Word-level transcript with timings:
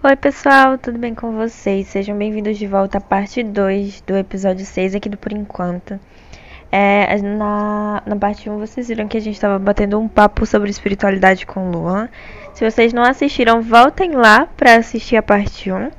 Oi, 0.00 0.14
pessoal, 0.14 0.78
tudo 0.78 0.96
bem 0.96 1.12
com 1.12 1.32
vocês? 1.32 1.88
Sejam 1.88 2.16
bem-vindos 2.16 2.56
de 2.56 2.68
volta 2.68 2.98
à 2.98 3.00
parte 3.00 3.42
2 3.42 4.00
do 4.02 4.16
episódio 4.16 4.64
6 4.64 4.94
aqui 4.94 5.08
do 5.08 5.16
Por 5.16 5.32
Enquanto. 5.32 5.98
É, 6.70 7.20
na, 7.20 8.00
na 8.06 8.14
parte 8.14 8.48
1 8.48 8.58
vocês 8.60 8.86
viram 8.86 9.08
que 9.08 9.16
a 9.16 9.20
gente 9.20 9.34
estava 9.34 9.58
batendo 9.58 9.98
um 9.98 10.06
papo 10.06 10.46
sobre 10.46 10.70
espiritualidade 10.70 11.44
com 11.44 11.72
Luan. 11.72 12.08
Se 12.54 12.64
vocês 12.64 12.92
não 12.92 13.02
assistiram, 13.02 13.60
voltem 13.60 14.12
lá 14.12 14.46
para 14.56 14.76
assistir 14.76 15.16
a 15.16 15.22
parte 15.22 15.72
1. 15.72 15.90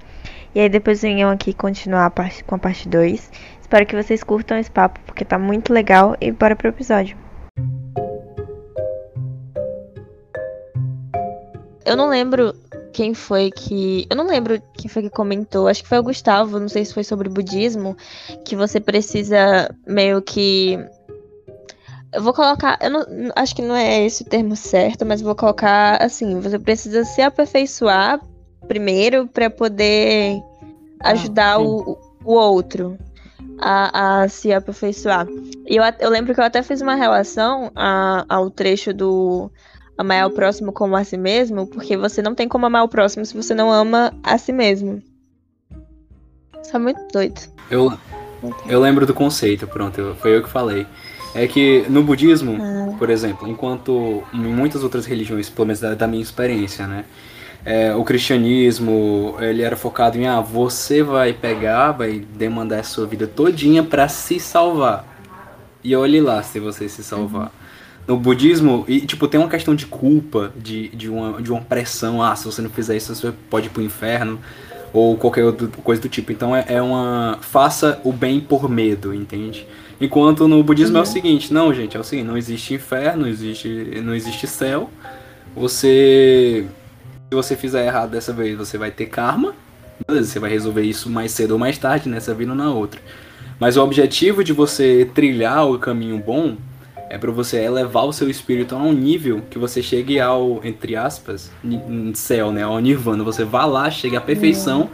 E 0.56 0.62
aí 0.62 0.70
depois 0.70 1.02
venham 1.02 1.30
aqui 1.30 1.54
continuar 1.54 2.06
a 2.06 2.10
parte, 2.10 2.42
com 2.46 2.56
a 2.56 2.58
parte 2.58 2.88
2. 2.88 3.30
Espero 3.60 3.86
que 3.86 4.02
vocês 4.02 4.24
curtam 4.24 4.58
esse 4.58 4.72
papo, 4.72 4.98
porque 5.06 5.26
tá 5.26 5.38
muito 5.38 5.74
legal. 5.74 6.16
E 6.22 6.32
bora 6.32 6.56
pro 6.56 6.70
episódio. 6.70 7.18
Eu 11.86 11.98
não 11.98 12.08
lembro 12.08 12.56
quem 12.94 13.14
foi 13.14 13.52
que. 13.52 14.06
Eu 14.10 14.16
não 14.16 14.28
lembro 14.28 14.62
quem 14.74 14.90
foi 14.90 15.04
que 15.04 15.10
comentou, 15.10 15.68
acho 15.68 15.84
que 15.84 15.90
foi 15.90 16.00
o 16.00 16.04
Gustavo, 16.04 16.60
não 16.60 16.70
sei 16.70 16.86
se 16.86 16.94
foi 16.94 17.04
sobre 17.04 17.30
budismo, 17.30 17.96
que 18.46 18.56
você 18.56 18.80
precisa 18.80 19.74
meio 19.88 20.22
que. 20.22 20.80
Eu 22.12 22.24
vou 22.24 22.34
colocar. 22.34 22.78
Eu 22.82 22.90
não, 22.90 23.06
acho 23.36 23.56
que 23.56 23.62
não 23.62 23.76
é 23.76 24.06
esse 24.06 24.24
o 24.24 24.26
termo 24.26 24.56
certo, 24.56 25.06
mas 25.06 25.22
vou 25.22 25.36
colocar 25.36 26.02
assim: 26.02 26.40
você 26.40 26.58
precisa 26.58 27.04
se 27.04 27.22
aperfeiçoar 27.22 28.20
primeiro 28.68 29.28
para 29.28 29.50
poder 29.50 30.42
ah, 31.02 31.12
ajudar 31.12 31.54
ah, 31.54 31.62
o, 31.62 31.98
o 32.24 32.34
outro 32.34 32.98
a, 33.60 34.22
a, 34.22 34.30
se 34.30 34.52
aperfeiçoar. 34.52 35.28
E 35.68 35.76
eu, 35.76 35.84
eu 36.00 36.10
lembro 36.10 36.34
que 36.34 36.40
eu 36.40 36.46
até 36.46 36.64
fiz 36.64 36.82
uma 36.82 36.96
relação 36.96 37.72
a, 37.76 38.26
ao 38.28 38.50
trecho 38.50 38.94
do 38.94 39.52
amar 40.00 40.26
o 40.26 40.32
próximo 40.32 40.72
como 40.72 40.96
a 40.96 41.04
si 41.04 41.18
mesmo, 41.18 41.68
porque 41.68 41.98
você 41.98 42.22
não 42.22 42.34
tem 42.34 42.48
como 42.48 42.66
amar 42.66 42.86
o 42.86 42.88
próximo 42.88 43.26
se 43.26 43.36
você 43.36 43.54
não 43.54 43.70
ama 43.70 44.14
a 44.24 44.38
si 44.38 44.54
mesmo. 44.54 45.04
Isso 46.64 46.74
é 46.74 46.80
muito 46.80 47.02
doido. 47.12 47.42
Eu, 47.70 47.92
eu 48.66 48.80
lembro 48.80 49.06
do 49.06 49.14
conceito, 49.14 49.68
pronto, 49.68 50.16
foi 50.22 50.38
eu 50.38 50.44
que 50.44 50.50
falei. 50.50 50.88
É 51.36 51.46
que 51.48 51.86
no 51.90 52.02
budismo, 52.02 52.58
ah. 52.62 52.96
por 52.98 53.10
exemplo, 53.10 53.46
enquanto 53.46 54.24
em 54.34 54.38
muitas 54.38 54.86
outras 54.86 55.06
religiões, 55.06 55.50
pelo 55.50 55.68
menos 55.68 55.82
da, 55.82 55.94
da 55.94 56.08
minha 56.08 56.24
experiência, 56.24 56.88
né? 56.88 57.04
É, 57.66 57.94
o 57.94 58.06
cristianismo, 58.06 59.36
ele 59.42 59.62
era 59.62 59.76
focado 59.76 60.18
em, 60.18 60.26
ah, 60.26 60.40
você 60.40 61.04
vai 61.04 61.34
pegar, 61.34 61.92
vai 61.92 62.20
demandar 62.20 62.80
a 62.80 62.84
sua 62.84 63.06
vida 63.06 63.28
todinha 63.28 63.84
para 63.84 64.08
se 64.08 64.40
salvar. 64.40 65.06
E 65.84 65.94
olhe 65.94 66.22
lá 66.22 66.42
se 66.42 66.58
você 66.58 66.88
se 66.88 67.04
salvar. 67.04 67.48
Uhum 67.48 67.69
no 68.10 68.18
budismo, 68.18 68.84
e 68.88 69.02
tipo, 69.02 69.28
tem 69.28 69.40
uma 69.40 69.48
questão 69.48 69.76
de 69.76 69.86
culpa, 69.86 70.52
de, 70.58 70.90
de, 70.90 71.08
uma, 71.08 71.40
de 71.40 71.52
uma 71.52 71.62
pressão, 71.62 72.24
ah, 72.24 72.36
se 72.36 72.44
você 72.44 72.60
não 72.60 72.70
fizer 72.72 72.98
isso, 72.98 73.14
você 73.14 73.32
pode 73.52 73.68
ir 73.68 73.70
pro 73.70 73.84
inferno, 73.84 74.40
ou 74.92 75.16
qualquer 75.16 75.46
outra 75.46 75.68
coisa 75.84 76.02
do 76.02 76.10
tipo. 76.10 76.32
Então 76.32 76.56
é, 76.56 76.66
é 76.68 76.82
uma. 76.82 77.38
Faça 77.40 78.02
o 78.04 78.12
bem 78.12 78.40
por 78.40 78.68
medo, 78.68 79.14
entende? 79.14 79.68
Enquanto 80.02 80.48
no 80.48 80.64
budismo 80.64 80.98
é 80.98 81.02
o 81.02 81.04
uhum. 81.04 81.06
seguinte, 81.06 81.54
não, 81.54 81.72
gente, 81.72 81.96
é 81.96 82.00
o 82.00 82.04
seguinte, 82.04 82.26
não 82.26 82.36
existe 82.36 82.74
inferno, 82.74 83.22
não 83.22 83.30
existe, 83.30 84.02
não 84.04 84.16
existe 84.16 84.48
céu. 84.48 84.90
Você. 85.56 86.66
Se 87.30 87.36
você 87.36 87.56
fizer 87.56 87.86
errado 87.86 88.10
dessa 88.10 88.34
vez, 88.34 88.58
você 88.58 88.76
vai 88.76 88.90
ter 88.90 89.06
karma. 89.06 89.54
Beleza, 90.08 90.32
você 90.32 90.40
vai 90.40 90.50
resolver 90.50 90.82
isso 90.82 91.12
mais 91.12 91.32
cedo 91.32 91.52
ou 91.52 91.60
mais 91.60 91.78
tarde, 91.78 92.10
nessa 92.10 92.34
vida 92.34 92.54
ou 92.54 92.58
na 92.58 92.72
outra. 92.72 93.00
Mas 93.60 93.78
o 93.78 93.84
objetivo 93.84 94.44
de 94.44 94.52
você 94.52 95.08
trilhar 95.14 95.70
o 95.70 95.78
caminho 95.78 96.18
bom 96.18 96.58
é 97.10 97.18
para 97.18 97.32
você 97.32 97.58
elevar 97.58 98.06
o 98.06 98.14
seu 98.14 98.30
espírito 98.30 98.76
a 98.76 98.78
um 98.78 98.94
nível 98.94 99.42
que 99.50 99.58
você 99.58 99.82
chegue 99.82 100.20
ao, 100.20 100.62
entre 100.64 100.96
aspas, 100.96 101.52
céu, 102.14 102.52
né? 102.52 102.64
Ao 102.64 102.80
nirvana. 102.80 103.24
Você 103.24 103.44
vá 103.44 103.66
lá, 103.66 103.90
chegue 103.90 104.16
à 104.16 104.22
perfeição. 104.22 104.82
Uhum. 104.82 104.90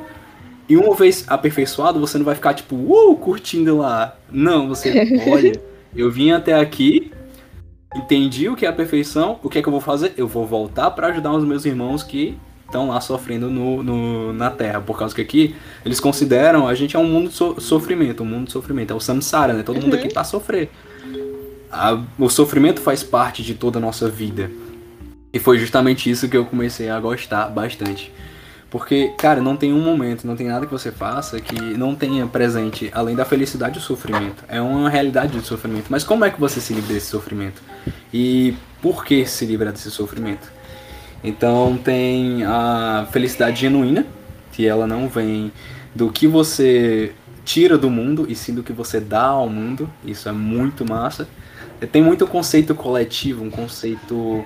E 0.70 0.78
uma 0.78 0.96
vez 0.96 1.26
aperfeiçoado, 1.28 2.00
você 2.00 2.18
não 2.18 2.26
vai 2.26 2.34
ficar 2.34 2.54
tipo, 2.54 2.76
uh, 2.76 3.16
curtindo 3.18 3.78
lá. 3.78 4.16
Não, 4.32 4.70
você, 4.70 4.94
olha, 5.30 5.62
eu 5.96 6.10
vim 6.10 6.32
até 6.32 6.54
aqui, 6.54 7.12
entendi 7.94 8.48
o 8.48 8.56
que 8.56 8.66
é 8.66 8.70
a 8.70 8.74
perfeição, 8.74 9.38
o 9.44 9.50
que 9.50 9.60
é 9.60 9.62
que 9.62 9.68
eu 9.68 9.72
vou 9.72 9.82
fazer? 9.82 10.14
Eu 10.18 10.28
vou 10.28 10.48
voltar 10.48 10.90
para 10.92 11.08
ajudar 11.08 11.34
os 11.34 11.44
meus 11.44 11.66
irmãos 11.66 12.02
que 12.02 12.38
estão 12.66 12.88
lá 12.88 13.00
sofrendo 13.00 13.50
no, 13.50 13.84
no, 13.84 14.34
na 14.34 14.50
Terra. 14.50 14.80
Por 14.82 14.98
causa 14.98 15.14
que 15.14 15.22
aqui 15.22 15.56
eles 15.86 16.00
consideram 16.00 16.66
a 16.66 16.74
gente 16.74 16.96
é 16.96 17.00
um 17.00 17.06
mundo 17.06 17.28
de 17.28 17.36
so 17.36 17.60
sofrimento, 17.60 18.24
um 18.24 18.26
mundo 18.26 18.46
de 18.46 18.54
sofrimento. 18.54 18.92
É 18.92 18.96
o 18.96 19.00
samsara, 19.02 19.54
né? 19.54 19.62
Todo 19.62 19.76
uhum. 19.76 19.84
mundo 19.84 19.96
aqui 19.96 20.08
tá 20.08 20.22
a 20.22 20.24
sofrer 20.24 20.72
a, 21.72 22.02
o 22.18 22.30
sofrimento 22.30 22.82
faz 22.82 23.04
parte 23.04 23.44
de 23.44 23.54
toda 23.54 23.80
a 23.80 23.82
nossa 23.82 24.10
vida. 24.10 24.50
E 25.34 25.40
foi 25.40 25.60
justamente 25.60 26.10
isso 26.10 26.30
que 26.30 26.38
eu 26.38 26.46
comecei 26.46 26.90
a 26.90 27.00
gostar 27.00 27.48
bastante. 27.50 28.12
Porque, 28.70 29.14
cara, 29.18 29.42
não 29.42 29.56
tem 29.56 29.72
um 29.72 29.82
momento, 29.82 30.26
não 30.26 30.36
tem 30.36 30.48
nada 30.48 30.66
que 30.66 30.72
você 30.72 30.92
faça 30.92 31.40
que 31.40 31.56
não 31.78 31.96
tenha 31.96 32.26
presente, 32.28 32.90
além 32.94 33.16
da 33.16 33.24
felicidade, 33.24 33.80
o 33.80 33.82
sofrimento. 33.82 34.44
É 34.48 34.60
uma 34.60 34.90
realidade 34.90 35.40
de 35.40 35.46
sofrimento. 35.46 35.86
Mas 35.90 36.04
como 36.04 36.26
é 36.26 36.30
que 36.30 36.40
você 36.40 36.60
se 36.60 36.74
livra 36.74 36.94
desse 36.94 37.08
sofrimento? 37.08 37.62
E 38.14 38.56
por 38.82 39.06
que 39.06 39.26
se 39.26 39.46
livrar 39.46 39.72
desse 39.72 39.92
sofrimento? 39.92 40.52
Então 41.24 41.78
tem 41.78 42.44
a 42.44 43.08
felicidade 43.12 43.62
genuína, 43.62 44.06
que 44.52 44.68
ela 44.68 44.86
não 44.86 45.08
vem 45.08 45.52
do 45.94 46.12
que 46.12 46.28
você 46.28 47.14
tira 47.44 47.78
do 47.78 47.90
mundo, 47.90 48.26
e 48.28 48.36
sim 48.36 48.54
do 48.54 48.64
que 48.64 48.74
você 48.74 49.00
dá 49.00 49.24
ao 49.24 49.48
mundo. 49.48 49.90
Isso 50.04 50.28
é 50.28 50.32
muito 50.32 50.88
massa. 50.88 51.28
Tem 51.92 52.02
muito 52.02 52.26
conceito 52.28 52.74
coletivo, 52.74 53.44
um 53.44 53.50
conceito 53.50 54.44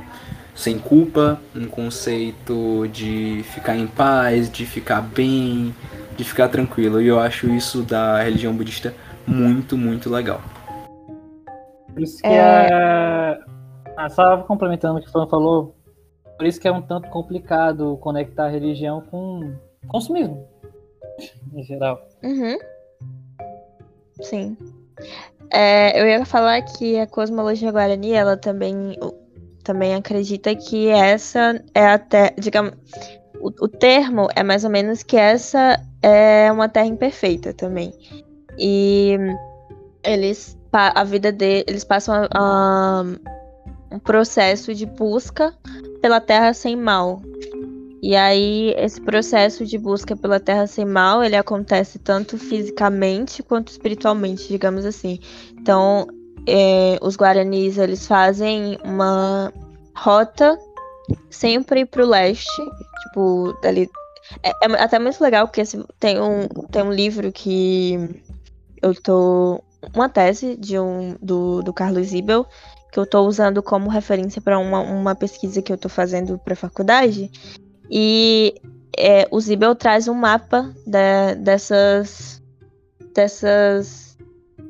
sem 0.55 0.77
culpa, 0.77 1.39
um 1.55 1.67
conceito 1.67 2.87
de 2.91 3.43
ficar 3.43 3.77
em 3.77 3.87
paz, 3.87 4.51
de 4.51 4.65
ficar 4.65 5.01
bem, 5.01 5.73
de 6.17 6.23
ficar 6.23 6.49
tranquilo. 6.49 7.01
E 7.01 7.07
eu 7.07 7.19
acho 7.19 7.47
isso 7.49 7.81
da 7.81 8.21
religião 8.21 8.53
budista 8.53 8.93
muito, 9.25 9.77
muito 9.77 10.09
legal. 10.09 10.41
Por 11.93 12.01
isso 12.01 12.21
que 12.21 12.27
é... 12.27 12.67
é... 12.71 13.39
Ah, 13.95 14.09
só 14.09 14.37
complementando 14.43 14.99
o 14.99 15.01
que 15.01 15.09
o 15.09 15.11
Fran 15.11 15.27
falou, 15.27 15.75
por 16.37 16.47
isso 16.47 16.59
que 16.59 16.67
é 16.67 16.71
um 16.71 16.81
tanto 16.81 17.09
complicado 17.09 17.97
conectar 17.97 18.45
a 18.45 18.49
religião 18.49 19.01
com 19.01 19.53
consumismo, 19.87 20.47
em 21.53 21.63
geral. 21.63 22.01
Uhum. 22.23 22.57
Sim. 24.21 24.57
É, 25.51 25.99
eu 25.99 26.07
ia 26.07 26.25
falar 26.25 26.61
que 26.61 26.99
a 26.99 27.07
cosmologia 27.07 27.71
guarani, 27.71 28.11
ela 28.11 28.37
também, 28.37 28.97
também 29.63 29.95
acredita 29.95 30.55
que 30.55 30.87
essa 30.89 31.61
é 31.73 31.87
até, 31.87 32.33
digamos, 32.37 32.73
o, 33.39 33.47
o 33.47 33.67
termo 33.67 34.27
é 34.35 34.43
mais 34.43 34.63
ou 34.63 34.69
menos 34.69 35.01
que 35.01 35.17
essa 35.17 35.79
é 36.01 36.51
uma 36.51 36.69
terra 36.69 36.87
imperfeita 36.87 37.53
também. 37.53 37.93
E 38.57 39.17
eles, 40.03 40.57
a 40.71 41.03
vida 41.03 41.31
deles, 41.31 41.63
eles 41.67 41.83
passam 41.83 42.13
a, 42.15 42.27
a, 42.31 43.03
um 43.91 43.99
processo 43.99 44.73
de 44.73 44.85
busca 44.85 45.53
pela 46.01 46.21
terra 46.21 46.53
sem 46.53 46.75
mal. 46.75 47.21
E 48.01 48.15
aí 48.15 48.73
esse 48.77 49.01
processo 49.01 49.65
de 49.65 49.77
busca 49.77 50.15
pela 50.15 50.39
Terra 50.39 50.65
sem 50.67 50.85
mal, 50.85 51.23
ele 51.23 51.35
acontece 51.35 51.99
tanto 51.99 52.37
fisicamente 52.37 53.43
quanto 53.43 53.69
espiritualmente, 53.69 54.47
digamos 54.47 54.85
assim. 54.85 55.19
Então, 55.57 56.07
é, 56.47 56.97
os 57.01 57.17
guaranis 57.17 57.77
eles 57.77 58.07
fazem 58.07 58.77
uma 58.83 59.51
rota 59.95 60.57
sempre 61.29 61.85
para 61.85 62.03
o 62.03 62.07
leste, 62.07 62.61
tipo 63.03 63.57
dali. 63.61 63.89
É, 64.43 64.49
é, 64.49 64.81
até 64.81 64.97
muito 64.99 65.21
legal 65.21 65.47
porque 65.47 65.61
assim, 65.61 65.83
tem 65.99 66.21
um 66.21 66.47
tem 66.71 66.83
um 66.83 66.91
livro 66.91 67.31
que 67.31 68.23
eu 68.81 68.93
tô 68.93 69.61
uma 69.93 70.07
tese 70.07 70.55
de 70.55 70.77
um 70.79 71.15
do, 71.21 71.61
do 71.63 71.73
Carlos 71.73 72.13
Ibel 72.13 72.45
que 72.91 72.99
eu 72.99 73.03
estou 73.03 73.27
usando 73.27 73.61
como 73.61 73.89
referência 73.89 74.41
para 74.41 74.59
uma, 74.59 74.81
uma 74.81 75.15
pesquisa 75.15 75.61
que 75.61 75.71
eu 75.71 75.75
estou 75.75 75.89
fazendo 75.89 76.37
para 76.37 76.55
faculdade 76.55 77.31
e 77.89 78.55
é, 78.97 79.27
o 79.31 79.39
Zibel 79.39 79.75
traz 79.75 80.07
um 80.07 80.13
mapa 80.13 80.73
da, 80.85 81.33
dessas, 81.35 82.41
dessas 83.13 84.17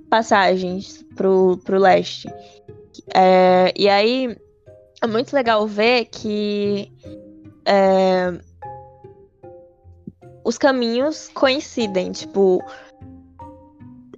passagens 0.09 1.03
pro, 1.15 1.57
pro 1.63 1.79
leste. 1.79 2.27
É, 3.13 3.73
e 3.75 3.89
aí 3.89 4.37
é 5.01 5.07
muito 5.07 5.33
legal 5.33 5.65
ver 5.67 6.05
que 6.05 6.91
é, 7.65 8.39
os 10.43 10.57
caminhos 10.57 11.29
coincidem, 11.33 12.11
tipo, 12.11 12.63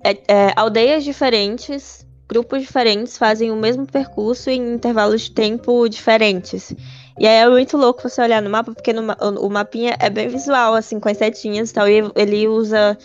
é, 0.03 0.11
é, 0.27 0.53
aldeias 0.55 1.03
diferentes, 1.03 2.05
grupos 2.31 2.61
diferentes 2.61 3.17
fazem 3.17 3.51
o 3.51 3.57
mesmo 3.57 3.85
percurso 3.85 4.49
em 4.49 4.75
intervalos 4.75 5.23
de 5.23 5.31
tempo 5.31 5.89
diferentes. 5.89 6.73
E 7.19 7.27
aí 7.27 7.43
é 7.43 7.49
muito 7.49 7.75
louco 7.75 8.07
você 8.07 8.21
olhar 8.21 8.41
no 8.41 8.49
mapa, 8.49 8.73
porque 8.73 8.93
no, 8.93 9.01
o, 9.41 9.49
mapinha 9.49 9.97
é 9.99 10.09
bem 10.09 10.29
visual, 10.29 10.73
assim, 10.73 10.97
com 10.97 11.09
as 11.09 11.17
setinhas 11.17 11.69
e 11.69 11.73
tal. 11.73 11.89
E 11.89 12.09
ele 12.15 12.47
usa 12.47 12.97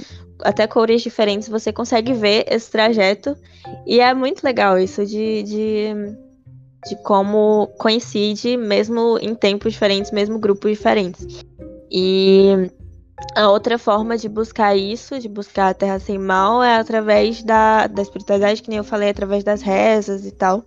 até 0.44 0.64
cores 0.68 1.02
diferentes, 1.02 1.48
você 1.48 1.72
consegue 1.72 2.12
ver 2.12 2.44
esse 2.48 2.70
trajeto. 2.70 3.36
E 3.84 3.98
é 3.98 4.14
muito 4.14 4.44
legal 4.44 4.78
isso 4.78 5.04
de, 5.04 5.42
de, 5.42 5.88
de 6.88 7.02
como 7.02 7.66
coincide, 7.78 8.56
mesmo 8.56 9.18
em 9.20 9.34
tempos 9.34 9.72
diferentes, 9.72 10.12
mesmo 10.12 10.38
grupos 10.38 10.70
diferentes. 10.70 11.44
E 11.90 12.70
a 13.34 13.50
outra 13.50 13.78
forma 13.78 14.16
de 14.16 14.28
buscar 14.28 14.76
isso, 14.76 15.18
de 15.18 15.28
buscar 15.28 15.68
a 15.68 15.74
terra 15.74 15.98
sem 15.98 16.18
mal, 16.18 16.62
é 16.62 16.76
através 16.76 17.42
da, 17.42 17.86
da 17.86 18.02
espiritualidade, 18.02 18.62
que 18.62 18.68
nem 18.68 18.78
eu 18.78 18.84
falei, 18.84 19.10
através 19.10 19.42
das 19.42 19.62
rezas 19.62 20.26
e 20.26 20.30
tal. 20.30 20.64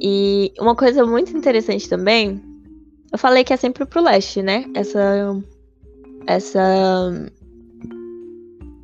E 0.00 0.52
uma 0.58 0.76
coisa 0.76 1.04
muito 1.04 1.36
interessante 1.36 1.88
também, 1.88 2.42
eu 3.12 3.18
falei 3.18 3.42
que 3.42 3.52
é 3.52 3.56
sempre 3.56 3.84
pro 3.84 4.02
leste, 4.02 4.42
né? 4.42 4.64
Essa. 4.74 5.42
Essa. 6.26 7.32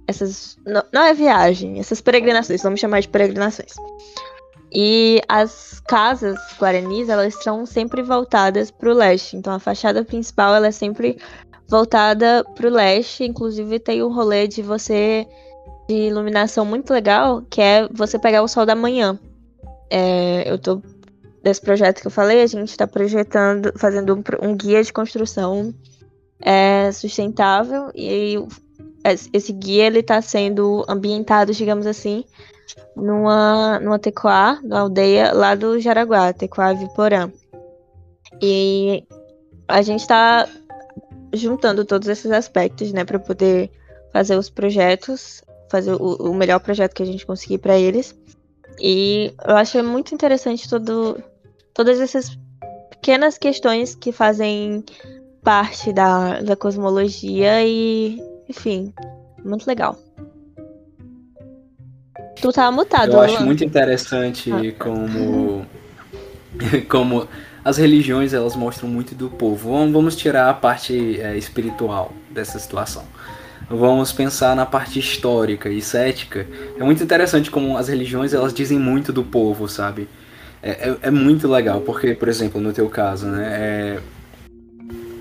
Essas. 0.06 0.58
Não, 0.66 0.82
não 0.92 1.02
é 1.02 1.14
viagem, 1.14 1.78
essas 1.78 2.00
peregrinações, 2.00 2.62
vamos 2.62 2.80
chamar 2.80 3.00
de 3.00 3.08
peregrinações. 3.08 3.74
E 4.72 5.22
as 5.28 5.80
casas 5.86 6.38
guaranis, 6.58 7.08
elas 7.08 7.34
são 7.42 7.64
sempre 7.64 8.02
voltadas 8.02 8.70
para 8.70 8.90
o 8.90 8.94
leste. 8.94 9.36
Então 9.36 9.52
a 9.52 9.60
fachada 9.60 10.04
principal 10.04 10.54
ela 10.54 10.66
é 10.66 10.72
sempre 10.72 11.18
voltada 11.68 12.44
para 12.54 12.66
o 12.66 12.70
leste. 12.70 13.24
Inclusive 13.24 13.78
tem 13.78 14.02
um 14.02 14.12
rolê 14.12 14.46
de 14.46 14.62
você 14.62 15.26
de 15.88 15.94
iluminação 15.94 16.64
muito 16.64 16.92
legal, 16.92 17.42
que 17.48 17.60
é 17.60 17.88
você 17.92 18.18
pegar 18.18 18.42
o 18.42 18.48
sol 18.48 18.66
da 18.66 18.74
manhã. 18.74 19.18
É, 19.88 20.50
eu 20.50 20.58
tô 20.58 20.82
desse 21.42 21.60
projeto 21.60 22.00
que 22.00 22.06
eu 22.08 22.10
falei, 22.10 22.42
a 22.42 22.46
gente 22.46 22.70
está 22.70 22.88
projetando, 22.88 23.72
fazendo 23.76 24.14
um, 24.16 24.48
um, 24.48 24.56
guia 24.56 24.82
de 24.82 24.92
construção 24.92 25.72
é, 26.40 26.90
sustentável 26.90 27.90
e 27.94 28.36
esse 29.32 29.52
guia 29.52 29.86
ele 29.86 30.00
está 30.00 30.20
sendo 30.20 30.84
ambientado, 30.88 31.52
digamos 31.52 31.86
assim, 31.86 32.24
numa, 32.96 33.78
numa 33.78 33.98
tecoá, 33.98 34.58
numa 34.60 34.80
aldeia 34.80 35.32
lá 35.32 35.54
do 35.54 35.78
Jaraguá, 35.78 36.32
Tecoá 36.32 36.72
Viporã. 36.72 37.30
E 38.42 39.04
a 39.68 39.82
gente 39.82 40.00
está 40.00 40.48
juntando 41.36 41.84
todos 41.84 42.08
esses 42.08 42.30
aspectos, 42.30 42.92
né, 42.92 43.04
para 43.04 43.18
poder 43.18 43.70
fazer 44.12 44.36
os 44.36 44.50
projetos, 44.50 45.42
fazer 45.70 45.92
o, 45.92 46.30
o 46.30 46.34
melhor 46.34 46.60
projeto 46.60 46.94
que 46.94 47.02
a 47.02 47.06
gente 47.06 47.26
conseguir 47.26 47.58
para 47.58 47.78
eles. 47.78 48.14
E 48.80 49.32
eu 49.46 49.56
acho 49.56 49.82
muito 49.82 50.14
interessante 50.14 50.68
todo, 50.68 51.22
todas 51.72 52.00
essas 52.00 52.38
pequenas 52.90 53.38
questões 53.38 53.94
que 53.94 54.12
fazem 54.12 54.84
parte 55.42 55.92
da, 55.92 56.40
da 56.40 56.56
cosmologia 56.56 57.62
e, 57.64 58.20
enfim, 58.48 58.92
muito 59.44 59.66
legal. 59.66 59.98
Tu 62.40 62.52
tava 62.52 62.70
mutado. 62.70 63.12
Eu 63.12 63.20
acho 63.20 63.44
muito 63.44 63.64
interessante 63.64 64.50
ah. 64.52 64.60
como 64.78 65.64
como 66.88 67.28
as 67.66 67.78
religiões 67.78 68.32
elas 68.32 68.54
mostram 68.54 68.88
muito 68.88 69.12
do 69.12 69.28
povo. 69.28 69.70
Vamos 69.90 70.14
tirar 70.14 70.48
a 70.48 70.54
parte 70.54 71.20
é, 71.20 71.36
espiritual 71.36 72.12
dessa 72.30 72.60
situação. 72.60 73.02
Vamos 73.68 74.12
pensar 74.12 74.54
na 74.54 74.64
parte 74.64 75.00
histórica 75.00 75.68
e 75.68 75.82
cética. 75.82 76.46
É 76.78 76.84
muito 76.84 77.02
interessante 77.02 77.50
como 77.50 77.76
as 77.76 77.88
religiões 77.88 78.32
elas 78.32 78.54
dizem 78.54 78.78
muito 78.78 79.12
do 79.12 79.24
povo, 79.24 79.66
sabe? 79.68 80.08
É, 80.62 80.90
é, 80.90 80.96
é 81.02 81.10
muito 81.10 81.48
legal, 81.48 81.80
porque, 81.80 82.14
por 82.14 82.28
exemplo, 82.28 82.60
no 82.60 82.72
teu 82.72 82.88
caso, 82.88 83.26
né? 83.26 83.48
É, 83.50 83.98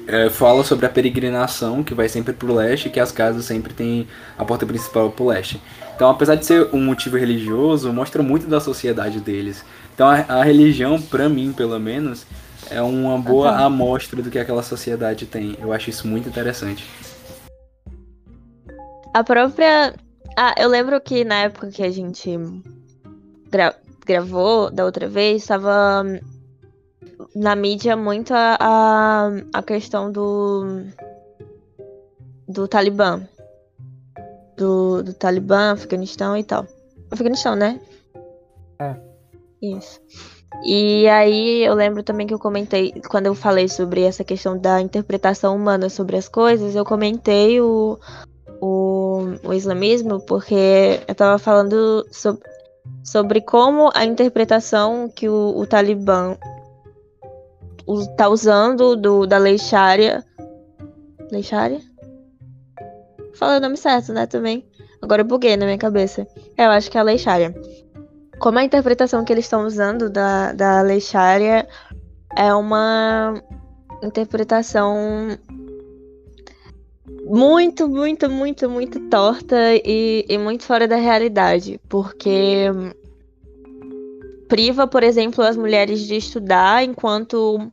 é, 0.08 0.30
fala 0.30 0.64
sobre 0.64 0.86
a 0.86 0.90
peregrinação 0.90 1.84
que 1.84 1.94
vai 1.94 2.08
sempre 2.08 2.34
pro 2.34 2.54
leste, 2.54 2.90
que 2.90 3.00
as 3.00 3.12
casas 3.12 3.46
sempre 3.46 3.74
têm 3.74 4.08
a 4.38 4.46
porta 4.46 4.66
principal 4.66 5.12
pro 5.12 5.28
leste. 5.28 5.62
Então, 5.96 6.10
apesar 6.10 6.36
de 6.36 6.46
ser 6.46 6.70
um 6.74 6.84
motivo 6.84 7.18
religioso, 7.18 7.92
mostra 7.92 8.22
muito 8.22 8.48
da 8.48 8.60
sociedade 8.60 9.20
deles. 9.20 9.64
Então, 9.94 10.08
a, 10.08 10.16
a 10.28 10.44
religião, 10.44 11.02
para 11.02 11.30
mim, 11.30 11.54
pelo 11.54 11.80
menos, 11.80 12.26
é 12.70 12.82
uma 12.82 13.18
boa 13.18 13.52
amostra 13.52 14.22
do 14.22 14.30
que 14.30 14.40
aquela 14.40 14.64
sociedade 14.64 15.26
tem. 15.26 15.58
Eu 15.60 15.72
acho 15.72 15.90
isso 15.90 16.08
muito 16.08 16.28
interessante. 16.28 16.86
A 19.14 19.24
própria. 19.24 19.94
Ah, 20.38 20.54
eu 20.58 20.68
lembro 20.68 21.00
que 21.00 21.24
na 21.24 21.44
época 21.44 21.70
que 21.70 21.82
a 21.82 21.90
gente 21.90 22.38
gra... 23.50 23.74
gravou 24.06 24.70
da 24.70 24.84
outra 24.84 25.08
vez, 25.08 25.44
estava 25.44 26.04
na 27.36 27.54
mídia 27.56 27.98
muito 27.98 28.34
a, 28.34 28.58
a, 28.60 29.30
a 29.54 29.62
questão 29.62 30.12
do. 30.12 30.84
do 32.48 32.68
Talibã. 32.68 33.22
Do, 34.56 35.04
do 35.04 35.14
Talibã, 35.14 35.74
Afeganistão 35.74 36.38
e 36.38 36.44
tal. 36.44 36.66
Afeganistão, 37.12 37.56
né? 37.56 37.80
É. 38.80 38.96
Isso. 39.62 40.00
E 40.64 41.08
aí 41.10 41.66
eu 41.66 41.74
lembro 41.74 42.02
também 42.02 42.26
que 42.26 42.34
eu 42.34 42.40
comentei, 42.40 42.94
quando 43.10 43.26
eu 43.26 43.36
falei 43.36 43.68
sobre 43.68 44.04
essa 44.04 44.24
questão 44.24 44.58
da 44.58 44.80
interpretação 44.80 45.56
humana 45.56 45.90
sobre 45.90 46.16
as 46.16 46.30
coisas, 46.30 46.76
eu 46.76 46.86
comentei 46.86 47.60
o, 47.60 48.00
o, 48.62 49.26
o 49.44 49.54
islamismo 49.54 50.22
porque 50.22 51.02
eu 51.06 51.16
tava 51.16 51.38
falando 51.38 52.08
sobre, 52.10 52.42
sobre 53.04 53.42
como 53.42 53.92
a 53.94 54.06
interpretação 54.06 55.12
que 55.14 55.28
o, 55.28 55.54
o 55.58 55.68
Talibã 55.68 56.38
tá 58.18 58.30
usando 58.30 58.96
do, 58.96 59.26
da 59.26 59.38
lei 59.38 59.58
Sharia. 59.58 60.24
Lei 61.32 61.44
Sharia? 61.44 61.82
Falei 63.36 63.58
o 63.58 63.62
nome 63.62 63.78
certo, 63.78 64.14
né, 64.14 64.26
também. 64.26 64.66
Agora 65.02 65.22
eu 65.22 65.26
buguei 65.26 65.58
na 65.58 65.66
minha 65.66 65.78
cabeça. 65.78 66.28
É, 66.58 66.66
eu 66.66 66.72
acho 66.72 66.90
que 66.90 66.98
é 66.98 67.02
a 67.02 67.04
lei 67.04 67.18
Sharia 67.18 67.54
como 68.40 68.60
a 68.60 68.64
interpretação 68.64 69.24
que 69.24 69.34
eles 69.34 69.46
estão 69.46 69.66
usando 69.66 70.10
da, 70.10 70.52
da 70.54 70.82
lei 70.82 71.00
Sharia 71.00 71.68
é 72.36 72.54
uma 72.54 73.42
interpretação 74.04 75.38
muito, 77.26 77.88
muito, 77.88 78.30
muito, 78.30 78.70
muito 78.70 79.00
torta 79.10 79.56
e, 79.84 80.26
e 80.28 80.38
muito 80.38 80.64
fora 80.64 80.88
da 80.88 80.98
realidade, 80.98 81.80
porque 81.90 82.68
priva, 84.48 84.88
por 84.88 85.04
exemplo, 85.04 85.44
as 85.44 85.58
mulheres 85.58 86.02
de 86.02 86.16
estudar, 86.16 86.84
enquanto 86.84 87.72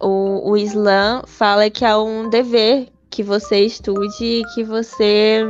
o, 0.00 0.50
o 0.50 0.56
Islã 0.56 1.22
fala 1.26 1.70
que 1.70 1.84
é 1.84 1.96
um 1.96 2.28
dever 2.28 2.88
que 3.10 3.22
você 3.22 3.60
estude 3.64 4.24
e 4.24 4.44
que 4.54 4.62
você 4.62 5.40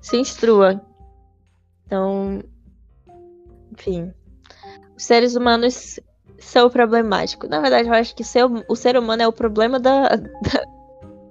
se 0.00 0.16
instrua. 0.16 0.80
Então, 1.86 2.42
enfim. 3.72 4.12
Os 4.96 5.04
seres 5.04 5.36
humanos 5.36 6.00
são 6.38 6.70
problemáticos. 6.70 7.48
Na 7.48 7.60
verdade, 7.60 7.88
eu 7.88 7.94
acho 7.94 8.14
que 8.14 8.24
ser, 8.24 8.44
o 8.68 8.76
ser 8.76 8.96
humano 8.96 9.22
é 9.22 9.28
o 9.28 9.32
problema 9.32 9.78
da, 9.78 10.08
da. 10.08 10.78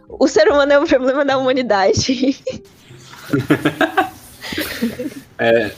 O 0.09 0.27
ser 0.27 0.47
humano 0.49 0.71
é 0.71 0.79
o 0.79 0.85
problema 0.85 1.23
da 1.25 1.37
humanidade. 1.37 2.41
é, 5.37 5.71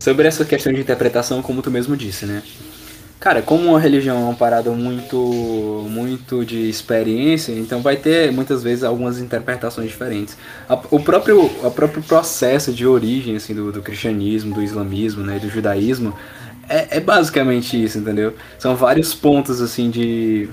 sobre 0.00 0.26
essa 0.26 0.44
questão 0.44 0.72
de 0.72 0.80
interpretação, 0.80 1.42
como 1.42 1.62
tu 1.62 1.70
mesmo 1.70 1.96
disse, 1.96 2.26
né? 2.26 2.42
Cara, 3.22 3.40
como 3.40 3.76
a 3.76 3.78
religião 3.78 4.16
é 4.16 4.20
uma 4.20 4.34
parada 4.34 4.68
muito, 4.72 5.86
muito 5.88 6.44
de 6.44 6.68
experiência, 6.68 7.52
então 7.52 7.80
vai 7.80 7.96
ter 7.96 8.32
muitas 8.32 8.64
vezes 8.64 8.82
algumas 8.82 9.20
interpretações 9.20 9.88
diferentes. 9.88 10.36
A, 10.68 10.74
o 10.90 10.98
próprio, 10.98 11.44
o 11.44 11.70
próprio 11.70 12.02
processo 12.02 12.72
de 12.72 12.84
origem 12.84 13.36
assim, 13.36 13.54
do, 13.54 13.70
do 13.70 13.80
cristianismo, 13.80 14.52
do 14.52 14.60
islamismo, 14.60 15.22
né, 15.22 15.38
do 15.38 15.48
judaísmo, 15.48 16.12
é, 16.68 16.96
é 16.96 17.00
basicamente 17.00 17.80
isso, 17.80 17.98
entendeu? 17.98 18.34
São 18.58 18.74
vários 18.74 19.14
pontos 19.14 19.60
assim 19.60 19.88
de 19.88 20.48